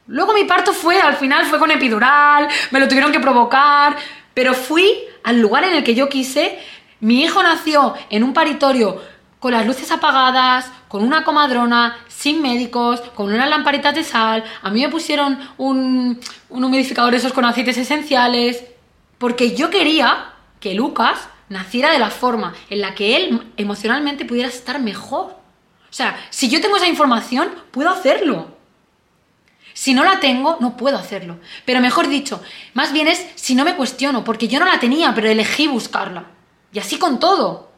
[0.06, 3.96] Luego mi parto fue, al final fue con epidural, me lo tuvieron que provocar,
[4.34, 6.58] pero fui al lugar en el que yo quise.
[7.00, 9.00] Mi hijo nació en un paritorio
[9.38, 14.44] con las luces apagadas, con una comadrona, sin médicos, con unas lamparitas de sal.
[14.62, 18.64] A mí me pusieron un, un humidificador esos con aceites esenciales.
[19.18, 24.48] Porque yo quería que Lucas naciera de la forma en la que él emocionalmente pudiera
[24.48, 25.26] estar mejor.
[25.26, 28.61] O sea, si yo tengo esa información, puedo hacerlo.
[29.74, 31.38] Si no la tengo, no puedo hacerlo.
[31.64, 32.42] Pero mejor dicho,
[32.74, 36.26] más bien es si no me cuestiono, porque yo no la tenía, pero elegí buscarla.
[36.72, 37.70] Y así con todo.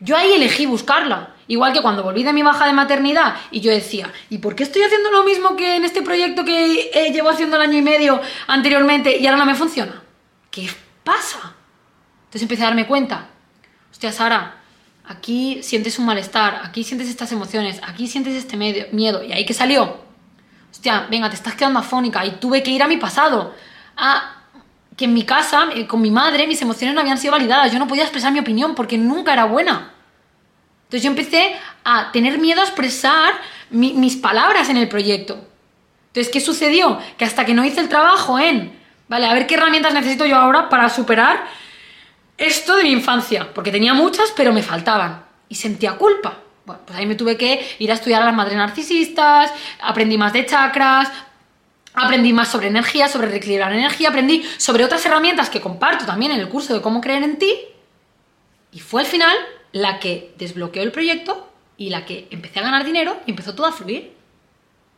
[0.00, 1.34] Yo ahí elegí buscarla.
[1.46, 4.62] Igual que cuando volví de mi baja de maternidad y yo decía, ¿y por qué
[4.62, 7.82] estoy haciendo lo mismo que en este proyecto que eh, llevo haciendo el año y
[7.82, 10.02] medio anteriormente y ahora no me funciona?
[10.50, 10.68] ¿Qué
[11.04, 11.54] pasa?
[12.24, 13.28] Entonces empecé a darme cuenta.
[13.90, 14.62] Hostia, Sara,
[15.04, 19.22] aquí sientes un malestar, aquí sientes estas emociones, aquí sientes este miedo.
[19.22, 20.01] ¿Y ahí que salió?
[20.72, 23.54] Hostia, venga, te estás quedando afónica y tuve que ir a mi pasado.
[23.96, 24.38] A
[24.96, 27.70] que en mi casa, eh, con mi madre, mis emociones no habían sido validadas.
[27.70, 29.92] Yo no podía expresar mi opinión porque nunca era buena.
[30.84, 31.54] Entonces yo empecé
[31.84, 33.34] a tener miedo a expresar
[33.70, 35.46] mis palabras en el proyecto.
[36.08, 36.98] Entonces, ¿qué sucedió?
[37.16, 40.36] Que hasta que no hice el trabajo en, vale, a ver qué herramientas necesito yo
[40.36, 41.46] ahora para superar
[42.36, 46.38] esto de mi infancia, porque tenía muchas, pero me faltaban y sentía culpa.
[46.64, 50.32] Bueno, pues ahí me tuve que ir a estudiar a las madres narcisistas, aprendí más
[50.32, 51.10] de chakras,
[51.94, 56.40] aprendí más sobre energía, sobre reequilibrar energía, aprendí sobre otras herramientas que comparto también en
[56.40, 57.52] el curso de cómo creer en ti.
[58.70, 59.36] Y fue al final
[59.72, 63.66] la que desbloqueó el proyecto y la que empecé a ganar dinero y empezó todo
[63.66, 64.14] a fluir.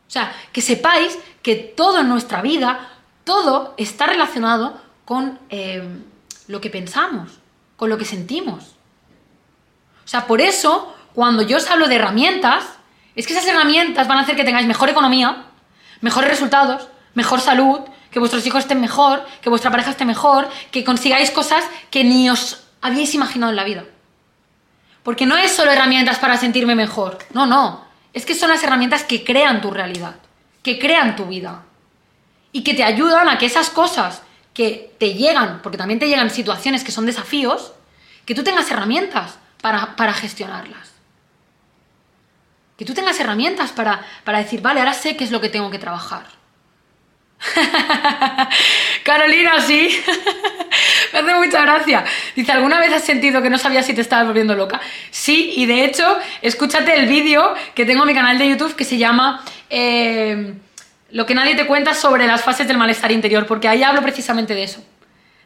[0.07, 2.89] O sea, que sepáis que todo en nuestra vida,
[3.23, 5.83] todo está relacionado con eh,
[6.47, 7.39] lo que pensamos,
[7.75, 8.75] con lo que sentimos.
[10.03, 12.65] O sea, por eso, cuando yo os hablo de herramientas,
[13.15, 15.45] es que esas herramientas van a hacer que tengáis mejor economía,
[16.01, 17.79] mejores resultados, mejor salud,
[18.11, 22.29] que vuestros hijos estén mejor, que vuestra pareja esté mejor, que consigáis cosas que ni
[22.29, 23.85] os habíais imaginado en la vida.
[25.03, 29.03] Porque no es solo herramientas para sentirme mejor, no, no, es que son las herramientas
[29.03, 30.15] que crean tu realidad,
[30.63, 31.63] que crean tu vida
[32.51, 34.21] y que te ayudan a que esas cosas
[34.53, 37.73] que te llegan, porque también te llegan situaciones que son desafíos,
[38.25, 40.94] que tú tengas herramientas para, para gestionarlas.
[42.77, 45.69] Que tú tengas herramientas para, para decir, vale, ahora sé qué es lo que tengo
[45.69, 46.25] que trabajar.
[49.03, 49.89] Carolina, sí.
[51.13, 52.03] Me hace mucha gracia.
[52.35, 54.81] Dice, ¿alguna vez has sentido que no sabías si te estabas volviendo loca?
[55.11, 58.83] Sí, y de hecho, escúchate el vídeo que tengo en mi canal de YouTube que
[58.83, 60.55] se llama eh,
[61.11, 64.53] Lo que nadie te cuenta sobre las fases del malestar interior, porque ahí hablo precisamente
[64.53, 64.83] de eso.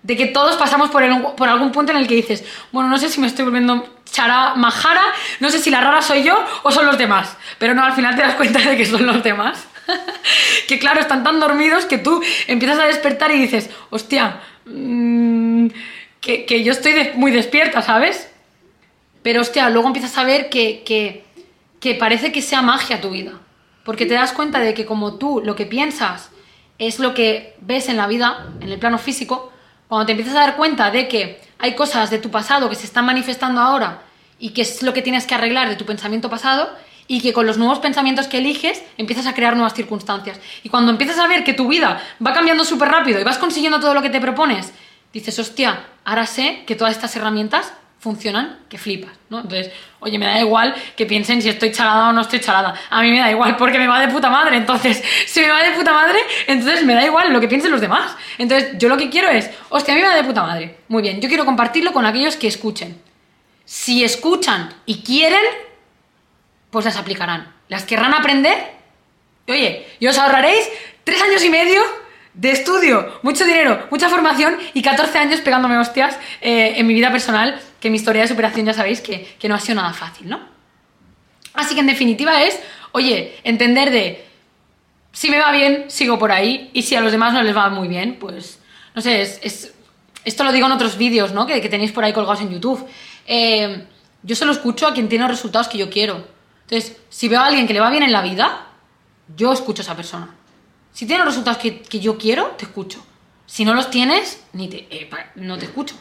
[0.01, 3.09] De que todos pasamos por, por algún punto en el que dices, bueno, no sé
[3.09, 5.03] si me estoy volviendo chara, majara,
[5.39, 7.37] no sé si la rara soy yo o son los demás.
[7.57, 9.67] Pero no, al final te das cuenta de que son los demás.
[10.67, 15.67] que claro, están tan dormidos que tú empiezas a despertar y dices, hostia, mmm,
[16.21, 18.29] que, yo estoy muy despierta, ¿sabes?
[19.23, 21.23] Pero hostia, luego empiezas a ver que, que,
[21.79, 23.33] que parece que sea magia tu vida.
[23.83, 26.29] Porque te das cuenta de que como tú lo que piensas
[26.77, 29.51] es lo que ves en la vida, en el plano físico,
[29.89, 32.85] cuando te empiezas a dar cuenta de que hay cosas de tu pasado que se
[32.85, 34.03] están manifestando ahora
[34.39, 36.69] y que es lo que tienes que arreglar de tu pensamiento pasado,
[37.11, 40.39] y que con los nuevos pensamientos que eliges empiezas a crear nuevas circunstancias.
[40.63, 43.79] Y cuando empiezas a ver que tu vida va cambiando súper rápido y vas consiguiendo
[43.79, 44.71] todo lo que te propones,
[45.11, 49.41] dices, hostia, ahora sé que todas estas herramientas funcionan, que flipas, ¿no?
[49.41, 52.73] Entonces, oye, me da igual que piensen si estoy chalada o no estoy chalada.
[52.89, 54.55] A mí me da igual porque me va de puta madre.
[54.55, 57.81] Entonces, si me va de puta madre, entonces me da igual lo que piensen los
[57.81, 58.15] demás.
[58.37, 60.77] Entonces, yo lo que quiero es, hostia, a mí me va de puta madre.
[60.87, 63.01] Muy bien, yo quiero compartirlo con aquellos que escuchen.
[63.65, 65.43] Si escuchan y quieren,
[66.71, 67.53] pues las aplicarán.
[67.67, 68.79] Las querrán aprender.
[69.45, 70.69] Y oye, y os ahorraréis
[71.03, 71.81] tres años y medio
[72.39, 77.11] de estudio, mucho dinero, mucha formación y 14 años pegándome hostias eh, en mi vida
[77.11, 80.29] personal, que mi historia de superación ya sabéis que, que no ha sido nada fácil,
[80.29, 80.39] ¿no?
[81.53, 82.57] Así que en definitiva es,
[82.93, 84.25] oye, entender de
[85.11, 87.69] si me va bien, sigo por ahí, y si a los demás no les va
[87.69, 88.59] muy bien, pues,
[88.95, 89.73] no sé, es,
[90.23, 91.45] esto lo digo en otros vídeos, ¿no?
[91.45, 92.87] Que, que, tenéis por ahí colgados en YouTube.
[93.27, 93.85] Eh,
[94.23, 96.25] yo solo escucho a quien tiene los resultados que yo quiero.
[96.61, 98.67] Entonces, si veo a alguien que le va bien en la vida,
[99.35, 100.38] yo escucho a esa persona.
[100.99, 103.01] Si tiene los resultados que, yo quiero, te escucho.
[103.45, 105.95] Si no los tienes, ni te, eh, no te escucho.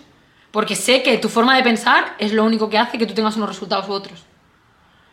[0.51, 3.36] Porque sé que tu forma de pensar es lo único que hace que tú tengas
[3.36, 4.22] unos resultados u otros.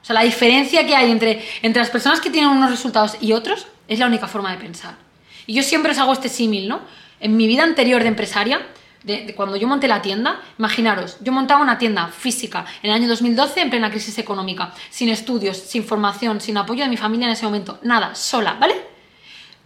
[0.01, 3.33] O sea, la diferencia que hay entre, entre las personas que tienen unos resultados y
[3.33, 4.95] otros es la única forma de pensar.
[5.45, 6.79] Y yo siempre os hago este símil, ¿no?
[7.19, 8.65] En mi vida anterior de empresaria,
[9.03, 13.07] de, cuando yo monté la tienda, imaginaros, yo montaba una tienda física en el año
[13.07, 17.33] 2012 en plena crisis económica, sin estudios, sin formación, sin apoyo de mi familia en
[17.33, 18.94] ese momento, nada, sola, ¿vale?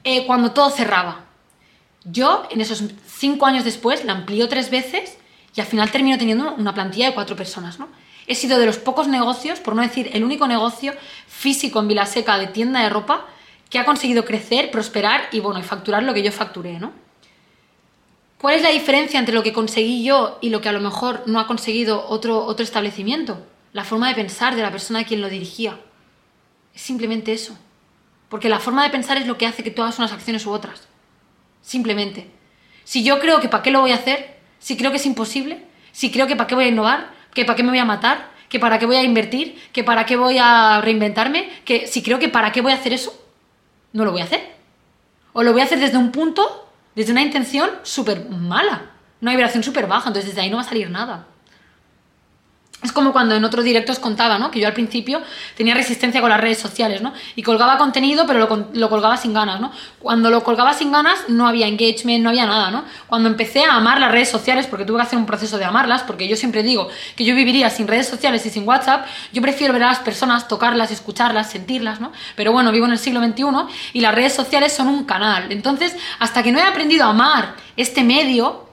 [0.03, 1.25] Eh, cuando todo cerraba.
[2.05, 5.17] Yo, en esos cinco años después, la amplió tres veces
[5.55, 7.89] y al final termino teniendo una plantilla de cuatro personas, ¿no?
[8.27, 10.93] He sido de los pocos negocios, por no decir el único negocio
[11.27, 13.25] físico en Vilaseca de tienda de ropa
[13.69, 16.91] que ha conseguido crecer, prosperar y, bueno, y facturar lo que yo facturé, ¿no?
[18.39, 21.23] ¿Cuál es la diferencia entre lo que conseguí yo y lo que a lo mejor
[21.25, 23.45] no ha conseguido otro, otro establecimiento?
[23.73, 25.77] La forma de pensar de la persona a quien lo dirigía.
[26.73, 27.57] Es simplemente eso.
[28.29, 30.87] Porque la forma de pensar es lo que hace que hagas unas acciones u otras.
[31.61, 32.29] Simplemente.
[32.83, 35.63] Si yo creo que para qué lo voy a hacer, si creo que es imposible,
[35.91, 38.29] si creo que para qué voy a innovar, que para qué me voy a matar,
[38.47, 42.19] que para qué voy a invertir, que para qué voy a reinventarme, que si creo
[42.19, 43.13] que para qué voy a hacer eso,
[43.93, 44.55] no lo voy a hacer.
[45.33, 46.69] O lo voy a hacer desde un punto
[46.99, 50.65] desde una intención súper mala, una vibración súper baja, entonces desde ahí no va a
[50.65, 51.27] salir nada.
[52.81, 54.51] Es como cuando en otro directo os contaba, ¿no?
[54.51, 55.21] Que yo al principio
[55.57, 57.11] tenía resistencia con las redes sociales, ¿no?
[57.35, 58.39] Y colgaba contenido, pero
[58.71, 59.73] lo, colgaba sin ganas, ¿no?
[59.99, 62.85] Cuando lo colgaba sin ganas no había engagement, no había nada, ¿no?
[63.07, 66.03] Cuando empecé a amar las redes sociales, porque tuve que hacer un proceso de amarlas,
[66.03, 69.73] porque yo siempre digo que yo viviría sin redes sociales y sin WhatsApp, yo prefiero
[69.73, 72.13] ver a las personas, tocarlas, escucharlas, sentirlas, ¿no?
[72.37, 73.43] Pero bueno, vivo en el siglo XXI
[73.91, 75.51] y las redes sociales son un canal.
[75.51, 78.68] Entonces, hasta que no he aprendido a amar este medio,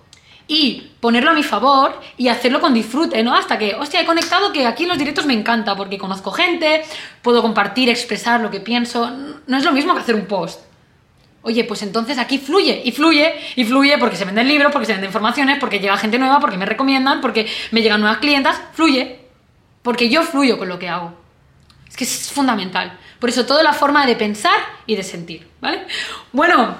[0.49, 3.35] y ponerlo a mi favor y hacerlo con disfrute, ¿no?
[3.35, 6.85] Hasta que, hostia, he conectado que aquí los directos me encanta porque conozco gente,
[7.23, 9.11] puedo compartir, expresar lo que pienso.
[9.47, 10.61] No es lo mismo que hacer un post.
[11.43, 14.93] Oye, pues entonces aquí fluye y fluye y fluye porque se venden libros, porque se
[14.93, 19.21] venden informaciones, porque llega gente nueva, porque me recomiendan, porque me llegan nuevas clientas, fluye.
[19.83, 21.15] Porque yo fluyo con lo que hago.
[21.89, 22.99] Es que es fundamental.
[23.21, 25.87] Por eso toda la forma de pensar y de sentir, ¿vale?
[26.33, 26.77] Bueno,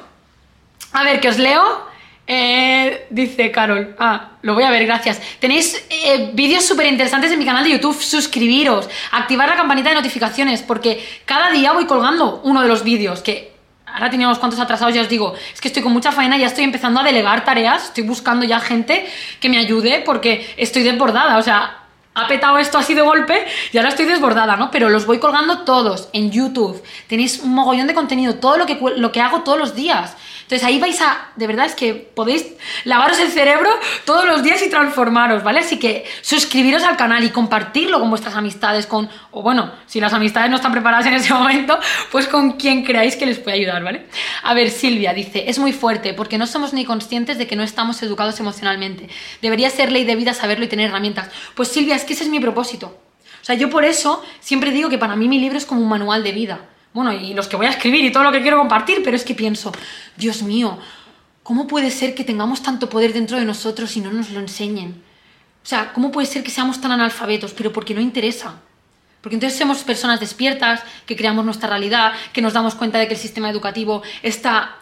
[0.93, 1.87] a ver, que os leo
[2.27, 3.95] Eh, dice Carol.
[3.99, 5.21] Ah, lo voy a ver, gracias.
[5.39, 8.01] Tenéis eh, vídeos súper interesantes en mi canal de YouTube.
[8.01, 13.21] Suscribiros, activar la campanita de notificaciones, porque cada día voy colgando uno de los vídeos
[13.21, 13.55] que.
[13.87, 16.65] Ahora teníamos cuantos atrasados, ya os digo, es que estoy con mucha faena, ya estoy
[16.65, 19.07] empezando a delegar tareas, estoy buscando ya gente
[19.41, 23.77] que me ayude porque estoy desbordada, o sea, ha petado esto así de golpe y
[23.79, 24.71] ahora estoy desbordada, ¿no?
[24.71, 26.83] Pero los voy colgando todos en YouTube.
[27.07, 30.17] Tenéis un mogollón de contenido, todo lo que, lo que hago todos los días.
[30.47, 32.47] Entonces ahí vais a, de verdad es que podéis
[32.85, 33.69] lavaros el cerebro
[34.05, 35.59] todos los días y transformaros, ¿vale?
[35.59, 40.13] Así que suscribiros al canal y compartirlo con vuestras amistades, con, o bueno, si las
[40.13, 41.77] amistades no están preparadas en ese momento,
[42.13, 44.07] pues con quien creáis que les puede ayudar, ¿vale?
[44.45, 47.65] A ver, Silvia dice, es muy fuerte porque no somos ni conscientes de que no
[47.65, 49.09] estamos educados emocionalmente.
[49.43, 51.29] Debería ser ley de vida saberlo y tener herramientas.
[51.57, 52.97] Pues Silvia, es que ese es mi propósito.
[53.43, 55.89] O sea, yo por eso siempre digo que para mí mi libro es como un
[55.89, 56.61] manual de vida
[56.97, 59.23] bueno, y los que voy a escribir y todo lo que quiero compartir, pero es
[59.23, 59.71] que pienso,
[60.17, 60.79] Dios mío,
[61.43, 65.03] ¿cómo puede ser que tengamos tanto poder dentro de nosotros y no nos lo enseñen?
[65.63, 67.53] O sea, ¿cómo puede ser que seamos tan analfabetos?
[67.53, 68.55] Pero porque no interesa.
[69.21, 73.13] Porque entonces somos personas despiertas, que creamos nuestra realidad, que nos damos cuenta de que
[73.13, 74.77] el sistema educativo está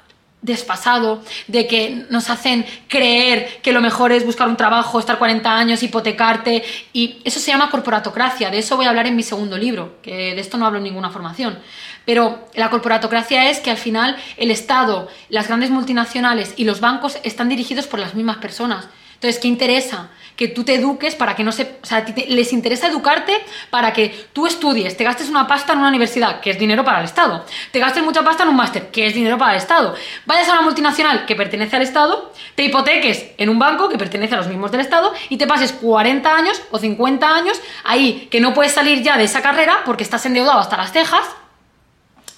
[0.44, 5.50] desfasado, de que nos hacen creer que lo mejor es buscar un trabajo, estar 40
[5.50, 9.56] años, hipotecarte, y eso se llama corporatocracia, de eso voy a hablar en mi segundo
[9.56, 11.58] libro, que de esto no hablo en ninguna formación.
[12.04, 17.18] Pero la corporatocracia es que al final el Estado, las grandes multinacionales y los bancos
[17.22, 18.88] están dirigidos por las mismas personas.
[19.24, 20.10] Entonces, ¿qué interesa?
[20.36, 21.78] Que tú te eduques para que no se...
[21.82, 23.32] O sea, les interesa educarte
[23.70, 26.98] para que tú estudies, te gastes una pasta en una universidad, que es dinero para
[26.98, 27.42] el Estado.
[27.72, 29.94] Te gastes mucha pasta en un máster, que es dinero para el Estado.
[30.26, 34.34] Vayas a una multinacional que pertenece al Estado, te hipoteques en un banco que pertenece
[34.34, 38.42] a los mismos del Estado y te pases 40 años o 50 años ahí, que
[38.42, 41.24] no puedes salir ya de esa carrera porque estás endeudado hasta las cejas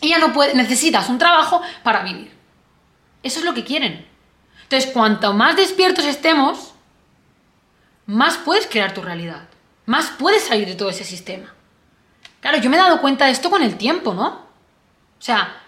[0.00, 2.30] y ya no puedes, necesitas un trabajo para vivir.
[3.24, 4.06] Eso es lo que quieren.
[4.62, 6.75] Entonces, cuanto más despiertos estemos,
[8.06, 9.48] más puedes crear tu realidad,
[9.84, 11.52] más puedes salir de todo ese sistema.
[12.40, 14.26] Claro, yo me he dado cuenta de esto con el tiempo, ¿no?
[14.26, 15.62] O sea,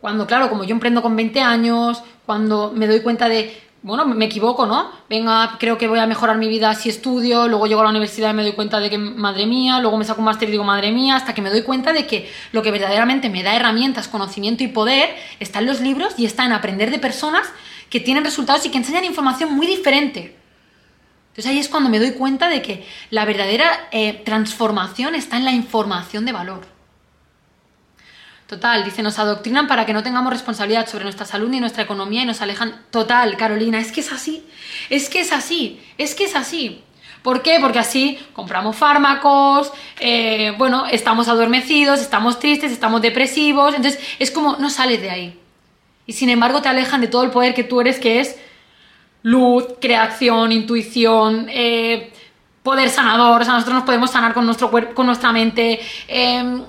[0.00, 4.26] cuando, claro, como yo emprendo con 20 años, cuando me doy cuenta de, bueno, me
[4.26, 4.90] equivoco, ¿no?
[5.08, 8.30] Venga, creo que voy a mejorar mi vida si estudio, luego llego a la universidad
[8.30, 10.64] y me doy cuenta de que, madre mía, luego me saco un máster y digo,
[10.64, 14.08] madre mía, hasta que me doy cuenta de que lo que verdaderamente me da herramientas,
[14.08, 17.46] conocimiento y poder está en los libros y está en aprender de personas
[17.88, 20.39] que tienen resultados y que enseñan información muy diferente.
[21.30, 25.44] Entonces ahí es cuando me doy cuenta de que la verdadera eh, transformación está en
[25.44, 26.66] la información de valor.
[28.48, 32.22] Total, dice, nos adoctrinan para que no tengamos responsabilidad sobre nuestra salud ni nuestra economía
[32.22, 32.82] y nos alejan.
[32.90, 34.44] Total, Carolina, es que es así,
[34.90, 36.82] es que es así, es que es así.
[37.22, 37.58] ¿Por qué?
[37.60, 44.56] Porque así compramos fármacos, eh, bueno, estamos adormecidos, estamos tristes, estamos depresivos, entonces es como
[44.56, 45.40] no sales de ahí.
[46.06, 48.36] Y sin embargo te alejan de todo el poder que tú eres, que es
[49.22, 52.12] luz, creación, intuición, eh,
[52.62, 56.62] poder sanador, o sea, nosotros nos podemos sanar con nuestro cuerpo, con nuestra mente, em,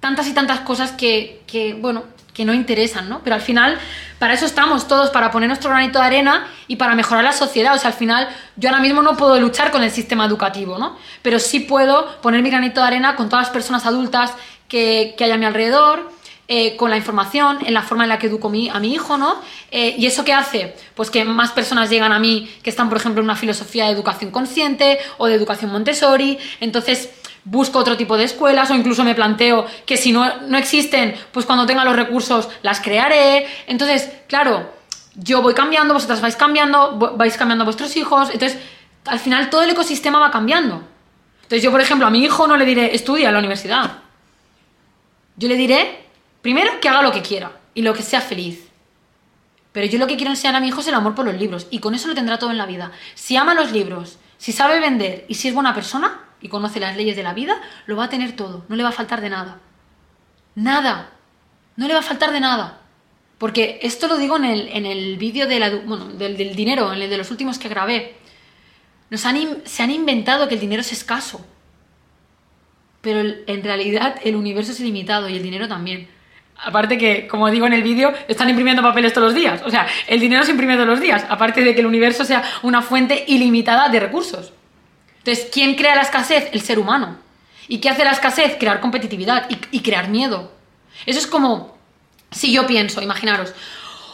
[0.00, 3.20] tantas y tantas cosas que, que, bueno, que no interesan, ¿no?
[3.22, 3.78] Pero al final,
[4.18, 7.74] para eso estamos todos, para poner nuestro granito de arena y para mejorar la sociedad.
[7.74, 10.96] O sea, al final, yo ahora mismo no puedo luchar con el sistema educativo, ¿no?
[11.20, 14.32] Pero sí puedo poner mi granito de arena con todas las personas adultas
[14.66, 16.10] que, que hay a mi alrededor,
[16.54, 19.40] eh, con la información, en la forma en la que educo a mi hijo, ¿no?
[19.70, 20.76] Eh, ¿Y eso qué hace?
[20.94, 23.92] Pues que más personas llegan a mí que están, por ejemplo, en una filosofía de
[23.92, 26.36] educación consciente o de educación Montessori.
[26.60, 27.08] Entonces,
[27.44, 31.46] busco otro tipo de escuelas o incluso me planteo que si no, no existen, pues
[31.46, 33.46] cuando tenga los recursos las crearé.
[33.66, 34.74] Entonces, claro,
[35.14, 38.28] yo voy cambiando, vosotras vais cambiando, vais cambiando a vuestros hijos.
[38.30, 38.58] Entonces,
[39.06, 40.82] al final todo el ecosistema va cambiando.
[41.44, 44.00] Entonces, yo, por ejemplo, a mi hijo no le diré, estudia en la universidad.
[45.38, 46.01] Yo le diré
[46.42, 48.68] Primero, que haga lo que quiera y lo que sea feliz.
[49.72, 51.66] Pero yo lo que quiero enseñar a mi hijo es el amor por los libros
[51.70, 52.92] y con eso lo tendrá todo en la vida.
[53.14, 56.96] Si ama los libros, si sabe vender y si es buena persona y conoce las
[56.96, 59.30] leyes de la vida, lo va a tener todo, no le va a faltar de
[59.30, 59.60] nada.
[60.54, 61.12] Nada.
[61.76, 62.80] No le va a faltar de nada.
[63.38, 67.68] Porque esto lo digo en el, vídeo del, dinero, en el de los últimos que
[67.68, 68.14] grabé.
[69.10, 71.44] Nos han, se han inventado que el dinero es escaso.
[73.00, 76.08] Pero en realidad el universo es ilimitado y el dinero también.
[76.64, 79.62] Aparte que, como digo en el vídeo, están imprimiendo papeles todos los días.
[79.64, 81.24] O sea, el dinero se imprime todos los días.
[81.28, 84.52] Aparte de que el universo sea una fuente ilimitada de recursos.
[85.18, 86.48] Entonces, ¿quién crea la escasez?
[86.52, 87.18] El ser humano.
[87.68, 88.56] ¿Y qué hace la escasez?
[88.58, 90.52] Crear competitividad y, y crear miedo.
[91.06, 91.76] Eso es como,
[92.30, 93.54] si yo pienso, imaginaros,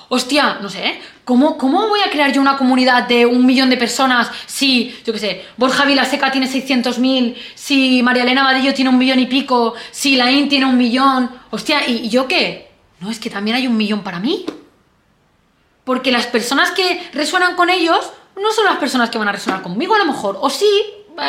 [0.09, 1.03] hostia, no sé, ¿eh?
[1.25, 5.19] ¿cómo, voy a crear yo una comunidad de un millón de personas si, yo qué
[5.19, 10.17] sé, Borja Vilaseca tiene 600.000, si María Elena Vadillo tiene un millón y pico, si
[10.17, 11.31] Laín tiene un millón?
[11.51, 12.71] Hostia, ¿y yo qué?
[13.01, 14.45] No, es que también hay un millón para mí.
[15.85, 19.63] Porque las personas que resuenan con ellos no son las personas que van a resonar
[19.63, 20.39] conmigo a lo mejor.
[20.41, 20.69] O sí,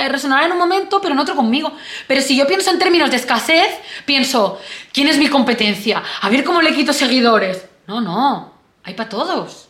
[0.10, 1.72] resonará en un momento, pero en otro conmigo.
[2.08, 3.68] Pero si yo pienso en términos de escasez,
[4.06, 4.60] pienso,
[4.92, 6.04] ¿quién es mi competencia?
[6.22, 7.66] A ver cómo le quito seguidores.
[7.88, 8.49] No, no,
[8.84, 9.68] hay para todos.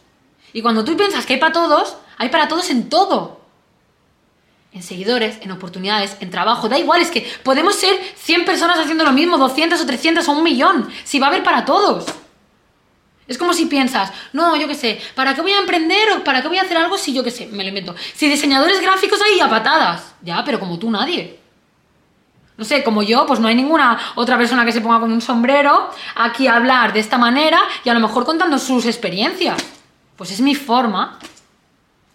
[0.53, 3.39] Y cuando tú piensas que hay para todos, hay para todos en todo.
[4.72, 9.03] En seguidores, en oportunidades, en trabajo, da igual, es que podemos ser 100 personas haciendo
[9.03, 12.05] lo mismo, 200 o 300 o un millón, si va a haber para todos.
[13.28, 16.41] Es como si piensas, no, yo qué sé, ¿para qué voy a emprender o para
[16.41, 17.95] qué voy a hacer algo si yo qué sé, me lo invento?
[18.16, 21.39] Si diseñadores gráficos hay a patadas, ya, pero como tú nadie.
[22.60, 25.22] No sé, como yo, pues no hay ninguna otra persona que se ponga con un
[25.22, 29.64] sombrero aquí a hablar de esta manera y a lo mejor contando sus experiencias.
[30.18, 31.18] Pues es mi forma.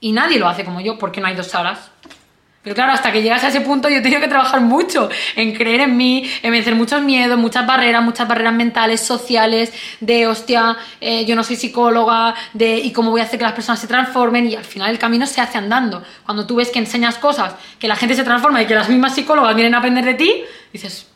[0.00, 1.90] Y nadie lo hace como yo porque no hay dos salas.
[2.64, 5.54] Pero claro, hasta que llegas a ese punto yo he tenido que trabajar mucho en
[5.54, 10.78] creer en mí, en vencer muchos miedos, muchas barreras, muchas barreras mentales, sociales, de hostia,
[10.98, 13.86] eh, yo no soy psicóloga, de y cómo voy a hacer que las personas se
[13.86, 16.02] transformen y al final el camino se hace andando.
[16.24, 19.14] Cuando tú ves que enseñas cosas, que la gente se transforma y que las mismas
[19.14, 21.06] psicólogas vienen a aprender de ti, dices,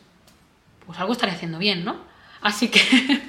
[0.85, 1.95] pues algo estaré haciendo bien, ¿no?
[2.41, 2.79] Así que...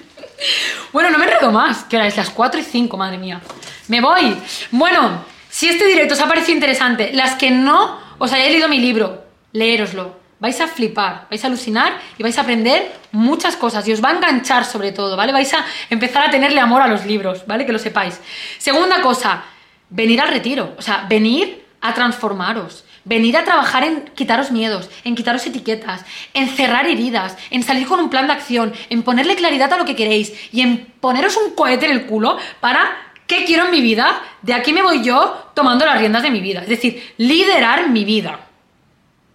[0.92, 3.40] bueno, no me enredo más, que ahora es las 4 y 5, madre mía.
[3.88, 4.36] Me voy.
[4.72, 8.78] Bueno, si este directo os ha parecido interesante, las que no os hayáis leído mi
[8.78, 10.20] libro, leéroslo.
[10.40, 14.10] Vais a flipar, vais a alucinar y vais a aprender muchas cosas y os va
[14.10, 15.32] a enganchar sobre todo, ¿vale?
[15.32, 17.66] Vais a empezar a tenerle amor a los libros, ¿vale?
[17.66, 18.20] Que lo sepáis.
[18.58, 19.44] Segunda cosa,
[19.88, 22.84] venir al retiro, o sea, venir a transformaros.
[23.04, 26.04] Venir a trabajar en quitaros miedos, en quitaros etiquetas,
[26.34, 29.86] en cerrar heridas, en salir con un plan de acción, en ponerle claridad a lo
[29.86, 33.80] que queréis y en poneros un cohete en el culo para ¿Qué quiero en mi
[33.80, 34.20] vida?
[34.42, 36.62] De aquí me voy yo tomando las riendas de mi vida.
[36.62, 38.40] Es decir, liderar mi vida.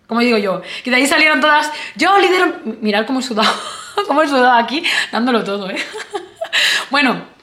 [0.06, 0.62] Como digo yo.
[0.84, 1.72] Que de ahí salieron todas.
[1.96, 2.58] Yo lidero.
[2.82, 3.50] Mirad cómo he sudado.
[4.08, 4.84] cómo he sudado aquí,
[5.14, 5.78] dándolo todo, ¿eh?
[6.92, 7.34] bueno.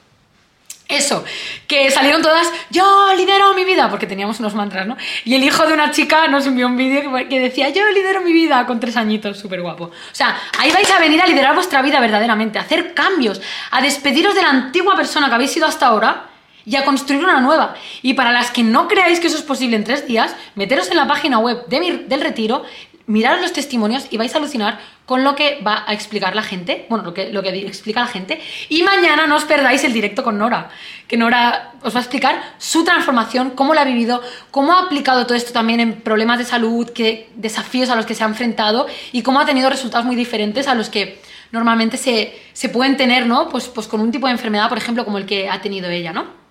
[0.87, 1.23] Eso,
[1.65, 2.85] que salieron todas, yo
[3.15, 4.95] lidero mi vida, porque teníamos unos mantras, ¿no?
[5.23, 8.31] Y el hijo de una chica nos envió un vídeo que decía, yo lidero mi
[8.31, 9.85] vida con tres añitos, súper guapo.
[9.85, 13.41] O sea, ahí vais a venir a liderar vuestra vida verdaderamente, a hacer cambios,
[13.71, 16.32] a despediros de la antigua persona que habéis sido hasta ahora
[16.65, 17.75] y a construir una nueva.
[18.01, 20.97] Y para las que no creáis que eso es posible en tres días, meteros en
[20.97, 22.63] la página web del retiro,
[23.05, 26.85] mirad los testimonios y vais a alucinar con lo que va a explicar la gente,
[26.89, 28.41] bueno, lo que, lo que explica la gente.
[28.69, 30.69] Y mañana no os perdáis el directo con Nora,
[31.07, 35.25] que Nora os va a explicar su transformación, cómo la ha vivido, cómo ha aplicado
[35.25, 38.87] todo esto también en problemas de salud, qué desafíos a los que se ha enfrentado
[39.11, 43.27] y cómo ha tenido resultados muy diferentes a los que normalmente se, se pueden tener,
[43.27, 43.49] ¿no?
[43.49, 46.13] Pues, pues con un tipo de enfermedad, por ejemplo, como el que ha tenido ella,
[46.13, 46.42] ¿no?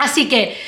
[0.00, 0.58] Así que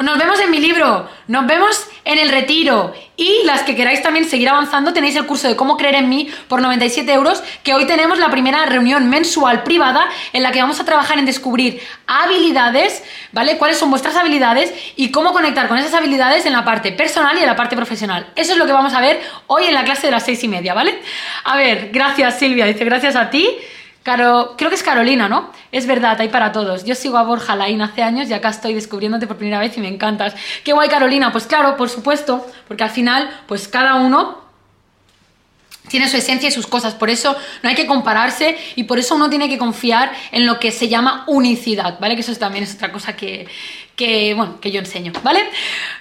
[0.00, 4.24] nos vemos en mi libro, nos vemos en el retiro y las que queráis también
[4.24, 7.86] seguir avanzando tenéis el curso de cómo creer en mí por 97 euros que hoy
[7.86, 13.04] tenemos la primera reunión mensual privada en la que vamos a trabajar en descubrir habilidades,
[13.30, 13.58] ¿vale?
[13.58, 17.40] Cuáles son vuestras habilidades y cómo conectar con esas habilidades en la parte personal y
[17.40, 18.26] en la parte profesional.
[18.34, 20.48] Eso es lo que vamos a ver hoy en la clase de las seis y
[20.48, 20.98] media, ¿vale?
[21.44, 23.46] A ver, gracias Silvia, dice gracias a ti.
[24.02, 25.52] Caro, creo que es Carolina, ¿no?
[25.70, 26.84] Es verdad, hay para todos.
[26.84, 29.80] Yo sigo a Borja Laín hace años y acá estoy descubriéndote por primera vez y
[29.80, 30.34] me encantas.
[30.64, 31.30] Qué guay, Carolina.
[31.30, 34.42] Pues claro, por supuesto, porque al final, pues cada uno
[35.88, 39.14] tiene su esencia y sus cosas, por eso no hay que compararse y por eso
[39.14, 42.14] uno tiene que confiar en lo que se llama unicidad, ¿vale?
[42.14, 43.46] Que eso también es otra cosa que,
[43.94, 45.40] que, bueno, que yo enseño, ¿vale?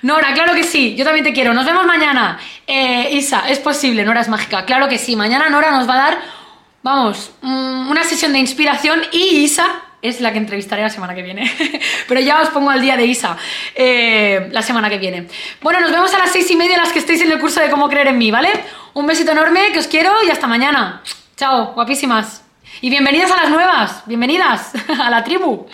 [0.03, 2.39] Nora, claro que sí, yo también te quiero, nos vemos mañana.
[2.65, 5.97] Eh, Isa, es posible, Nora es mágica, claro que sí, mañana Nora nos va a
[5.97, 6.40] dar
[6.83, 11.21] vamos, mm, una sesión de inspiración y Isa es la que entrevistaré la semana que
[11.21, 11.51] viene.
[12.07, 13.37] Pero ya os pongo al día de Isa
[13.75, 15.27] eh, la semana que viene.
[15.61, 17.69] Bueno, nos vemos a las seis y media las que estéis en el curso de
[17.69, 18.49] cómo creer en mí, ¿vale?
[18.93, 21.01] Un besito enorme, que os quiero y hasta mañana.
[21.37, 22.43] Chao, guapísimas.
[22.81, 25.67] Y bienvenidas a las nuevas, bienvenidas a la tribu.